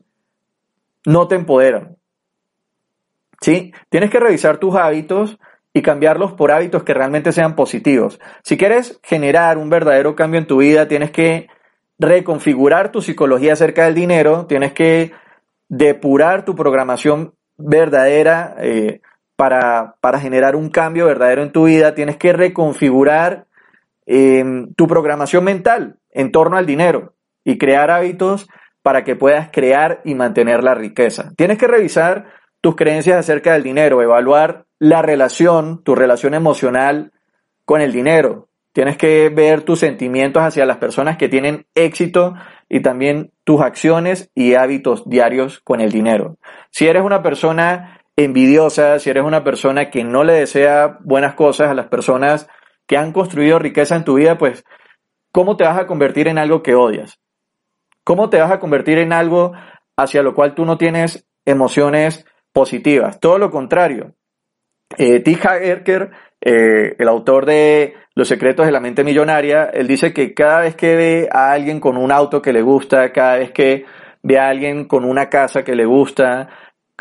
no 1.05 1.27
te 1.27 1.35
empoderan. 1.35 1.97
¿Sí? 3.41 3.73
Tienes 3.89 4.09
que 4.09 4.21
revisar 4.21 4.59
tus 4.59 4.77
hábitos 4.77 5.41
y 5.75 5.83
cambiarlos 5.83 6.35
por 6.35 6.53
hábitos 6.53 6.85
que 6.85 6.95
realmente 6.95 7.33
sean 7.33 7.57
positivos. 7.57 8.21
Si 8.45 8.57
quieres 8.57 9.01
generar 9.03 9.59
un 9.59 9.71
verdadero 9.71 10.15
cambio 10.15 10.39
en 10.39 10.47
tu 10.47 10.59
vida, 10.59 10.87
tienes 10.87 11.11
que 11.11 11.49
reconfigurar 11.99 12.93
tu 12.93 13.03
psicología 13.03 13.55
acerca 13.55 13.87
del 13.87 13.97
dinero, 13.97 14.47
tienes 14.47 14.75
que 14.75 15.11
depurar 15.69 16.45
tu 16.45 16.55
programación 16.55 17.35
verdadera 17.57 18.55
eh, 18.61 19.01
para, 19.39 19.95
para 20.01 20.19
generar 20.19 20.57
un 20.57 20.69
cambio 20.69 21.07
verdadero 21.07 21.45
en 21.45 21.53
tu 21.53 21.67
vida, 21.67 21.95
tienes 21.95 22.17
que 22.17 22.33
reconfigurar 22.33 23.47
tu 24.75 24.87
programación 24.89 25.45
mental 25.45 25.99
en 26.11 26.33
torno 26.33 26.57
al 26.57 26.67
dinero 26.67 27.15
y 27.45 27.57
crear 27.57 27.93
hábitos 27.93 28.49
para 28.83 29.05
que 29.05 29.15
puedas 29.15 29.51
crear 29.53 30.01
y 30.05 30.17
mantener 30.17 30.65
la 30.65 30.75
riqueza. 30.75 31.31
Tienes 31.37 31.57
que 31.57 31.69
revisar 31.69 32.27
tus 32.61 32.75
creencias 32.75 33.17
acerca 33.17 33.53
del 33.53 33.63
dinero, 33.63 34.03
evaluar 34.03 34.65
la 34.81 35.03
relación, 35.03 35.85
tu 35.85 35.95
relación 35.95 36.35
emocional 36.35 37.13
con 37.65 37.81
el 37.81 37.93
dinero. 37.93 38.49
Tienes 38.73 38.97
que 38.97 39.29
ver 39.29 39.63
tus 39.63 39.79
sentimientos 39.79 40.43
hacia 40.43 40.67
las 40.67 40.79
personas 40.79 41.17
que 41.17 41.29
tienen 41.29 41.67
éxito 41.77 42.35
y 42.69 42.81
también 42.81 43.31
tus 43.45 43.61
acciones 43.61 44.33
y 44.35 44.55
hábitos 44.55 45.09
diarios 45.09 45.61
con 45.61 45.81
el 45.81 45.93
dinero. 45.93 46.39
Si 46.71 46.89
eres 46.89 47.05
una 47.05 47.23
persona 47.23 47.98
envidiosa, 48.25 48.99
si 48.99 49.11
eres 49.11 49.23
una 49.23 49.45
persona 49.45 49.91
que 49.91 50.03
no 50.03 50.25
le 50.25 50.33
desea 50.33 50.99
buenas 51.01 51.35
cosas 51.35 51.71
a 51.71 51.75
las 51.75 51.87
personas 51.87 52.49
que 52.87 52.97
han 52.97 53.13
construido 53.13 53.59
riqueza 53.59 53.95
en 53.95 54.05
tu 54.05 54.15
vida, 54.15 54.37
pues, 54.37 54.65
¿cómo 55.33 55.57
te 55.57 55.65
vas 55.65 55.79
a 55.79 55.87
convertir 55.87 56.27
en 56.27 56.39
algo 56.39 56.63
que 56.63 56.75
odias? 56.75 57.21
¿Cómo 58.05 58.29
te 58.29 58.41
vas 58.41 58.51
a 58.51 58.59
convertir 58.59 58.99
en 58.99 59.13
algo 59.13 59.53
hacia 59.97 60.23
lo 60.23 60.35
cual 60.35 60.55
tú 60.55 60.65
no 60.65 60.79
tienes 60.79 61.29
emociones 61.45 62.27
positivas? 62.53 63.21
Todo 63.21 63.39
lo 63.39 63.51
contrario. 63.51 64.15
Eh, 64.97 65.21
T. 65.21 65.39
Eh, 66.41 66.95
el 66.99 67.09
autor 67.09 67.47
de 67.47 67.95
Los 68.15 68.29
secretos 68.29 68.67
de 68.67 68.73
la 68.73 68.81
mente 68.81 69.05
millonaria, 69.05 69.65
él 69.73 69.87
dice 69.87 70.13
que 70.13 70.35
cada 70.35 70.63
vez 70.63 70.75
que 70.75 70.97
ve 70.97 71.29
a 71.31 71.53
alguien 71.53 71.79
con 71.79 71.97
un 71.97 72.11
auto 72.11 72.43
que 72.43 72.53
le 72.53 72.63
gusta, 72.63 73.13
cada 73.13 73.39
vez 73.39 73.53
que 73.53 73.85
ve 74.23 74.39
a 74.39 74.49
alguien 74.49 74.87
con 74.87 75.05
una 75.05 75.29
casa 75.29 75.63
que 75.63 75.77
le 75.77 75.85
gusta, 75.85 76.49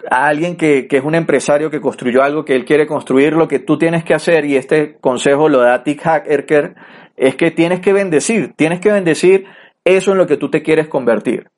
a 0.09 0.27
alguien 0.27 0.57
que, 0.57 0.87
es 0.89 1.03
un 1.03 1.15
empresario 1.15 1.69
que 1.69 1.81
construyó 1.81 2.23
algo 2.23 2.45
que 2.45 2.55
él 2.55 2.65
quiere 2.65 2.85
construir, 2.85 3.33
lo 3.33 3.47
que 3.47 3.59
tú 3.59 3.77
tienes 3.77 4.03
que 4.03 4.13
hacer, 4.13 4.45
y 4.45 4.55
este 4.55 4.97
consejo 4.97 5.49
lo 5.49 5.59
da 5.59 5.83
Tick 5.83 6.01
Hacker, 6.01 6.75
es 7.15 7.35
que 7.35 7.51
tienes 7.51 7.79
que 7.79 7.93
bendecir, 7.93 8.53
tienes 8.55 8.79
que 8.79 8.91
bendecir 8.91 9.45
eso 9.83 10.11
en 10.11 10.17
lo 10.17 10.27
que 10.27 10.37
tú 10.37 10.49
te 10.49 10.61
quieres 10.61 10.87
convertir. 10.87 11.49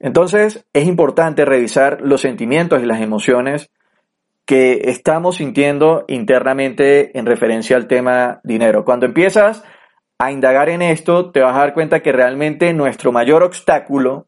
Entonces 0.00 0.64
es 0.72 0.86
importante 0.86 1.44
revisar 1.44 2.00
los 2.02 2.20
sentimientos 2.20 2.82
y 2.82 2.86
las 2.86 3.00
emociones 3.00 3.70
que 4.44 4.82
estamos 4.84 5.36
sintiendo 5.36 6.04
internamente 6.08 7.18
en 7.18 7.26
referencia 7.26 7.76
al 7.76 7.88
tema 7.88 8.40
dinero. 8.44 8.84
Cuando 8.84 9.06
empiezas 9.06 9.64
a 10.18 10.32
indagar 10.32 10.68
en 10.68 10.82
esto, 10.82 11.30
te 11.30 11.40
vas 11.40 11.54
a 11.54 11.60
dar 11.60 11.74
cuenta 11.74 12.00
que 12.00 12.12
realmente 12.12 12.72
nuestro 12.72 13.12
mayor 13.12 13.42
obstáculo 13.42 14.27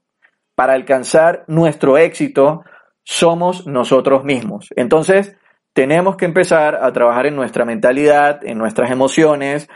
para 0.60 0.74
alcanzar 0.74 1.44
nuestro 1.46 1.96
éxito 1.96 2.64
somos 3.02 3.66
nosotros 3.66 4.24
mismos. 4.24 4.68
Entonces, 4.76 5.34
tenemos 5.72 6.16
que 6.16 6.26
empezar 6.26 6.84
a 6.84 6.92
trabajar 6.92 7.24
en 7.24 7.34
nuestra 7.34 7.64
mentalidad, 7.64 8.44
en 8.44 8.58
nuestras 8.58 8.90
emociones, 8.90 9.70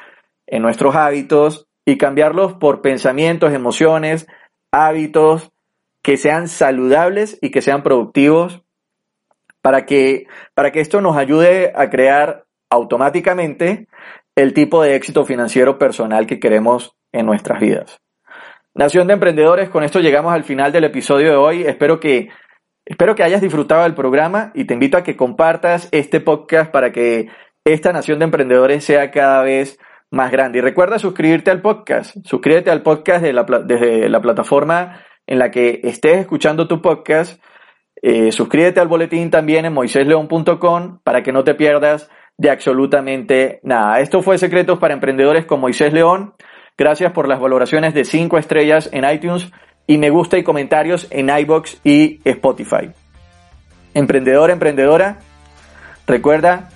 en 0.47 0.61
nuestros 0.61 0.94
hábitos 0.94 1.66
y 1.87 1.97
cambiarlos 1.97 2.53
por 2.53 2.83
pensamientos, 2.83 3.55
emociones, 3.55 4.27
hábitos 4.73 5.53
que 6.03 6.18
sean 6.18 6.49
saludables 6.49 7.38
y 7.40 7.51
que 7.51 7.62
sean 7.62 7.83
productivos 7.83 8.61
para 9.62 9.87
que, 9.87 10.27
para 10.53 10.70
que 10.70 10.81
esto 10.81 11.01
nos 11.01 11.16
ayude 11.16 11.73
a 11.75 11.88
crear 11.88 12.44
automáticamente 12.68 13.88
el 14.37 14.53
tipo 14.53 14.83
de 14.83 14.97
éxito 14.97 15.25
financiero 15.25 15.79
personal 15.79 16.27
que 16.27 16.38
queremos 16.38 16.94
en 17.11 17.25
nuestras 17.25 17.59
vidas. 17.59 18.04
Nación 18.75 19.07
de 19.07 19.15
Emprendedores, 19.15 19.69
con 19.69 19.85
esto 19.85 20.01
llegamos 20.01 20.35
al 20.35 20.43
final 20.43 20.73
del 20.73 20.83
episodio 20.83 21.31
de 21.31 21.37
hoy. 21.37 21.63
Espero 21.63 22.01
que, 22.01 22.31
espero 22.85 23.15
que 23.15 23.23
hayas 23.23 23.41
disfrutado 23.41 23.85
del 23.85 23.95
programa 23.95 24.51
y 24.53 24.65
te 24.65 24.75
invito 24.75 24.97
a 24.97 25.05
que 25.05 25.17
compartas 25.17 25.89
este 25.93 26.21
podcast 26.21 26.73
para 26.73 26.91
que 26.91 27.29
esta 27.65 27.93
Nación 27.93 28.19
de 28.19 28.25
Emprendedores 28.25 28.83
sea 28.85 29.13
cada 29.13 29.43
vez 29.43 29.79
más 30.11 30.33
grande. 30.33 30.59
Y 30.59 30.61
recuerda 30.61 30.99
suscribirte 30.99 31.53
al 31.53 31.63
podcast. 31.63 32.17
Suscríbete 32.25 32.73
al 32.73 32.83
podcast 32.83 33.23
desde 33.23 34.09
la 34.09 34.21
plataforma 34.21 35.05
en 35.29 35.39
la 35.39 35.53
que 35.53 35.81
estés 35.85 36.19
escuchando 36.19 36.67
tu 36.67 36.83
podcast. 36.83 37.41
Eh, 38.03 38.33
suscríbete 38.33 38.81
al 38.81 38.89
boletín 38.89 39.31
también 39.31 39.67
en 39.67 39.73
moisésleón.com 39.73 40.99
para 41.05 41.23
que 41.23 41.33
no 41.33 41.45
te 41.45 41.55
pierdas 41.55 42.11
de 42.37 42.51
absolutamente 42.51 43.61
nada. 43.63 44.01
Esto 44.01 44.21
fue 44.21 44.37
Secretos 44.37 44.81
para 44.81 44.95
Emprendedores 44.95 45.47
con 45.47 45.61
Moisés 45.61 45.93
León. 45.93 46.35
Gracias 46.77 47.13
por 47.13 47.29
las 47.29 47.39
valoraciones 47.39 47.95
de 47.95 48.05
5 48.05 48.37
estrellas 48.37 48.89
en 48.93 49.09
iTunes 49.09 49.53
y 49.87 49.99
me 49.99 50.11
gusta 50.11 50.39
y 50.39 50.43
comentarios 50.43 51.07
en 51.11 51.31
iBox 51.31 51.79
y 51.85 52.21
Spotify. 52.25 52.91
Emprendedor, 53.95 54.51
emprendedora, 54.51 55.19
recuerda, 56.05 56.71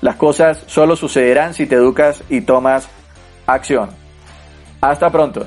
las 0.00 0.16
cosas 0.16 0.64
solo 0.66 0.96
sucederán 0.96 1.52
si 1.52 1.66
te 1.66 1.74
educas 1.74 2.24
y 2.30 2.40
tomas 2.40 2.88
acción. 3.46 3.90
Hasta 4.80 5.10
pronto. 5.10 5.46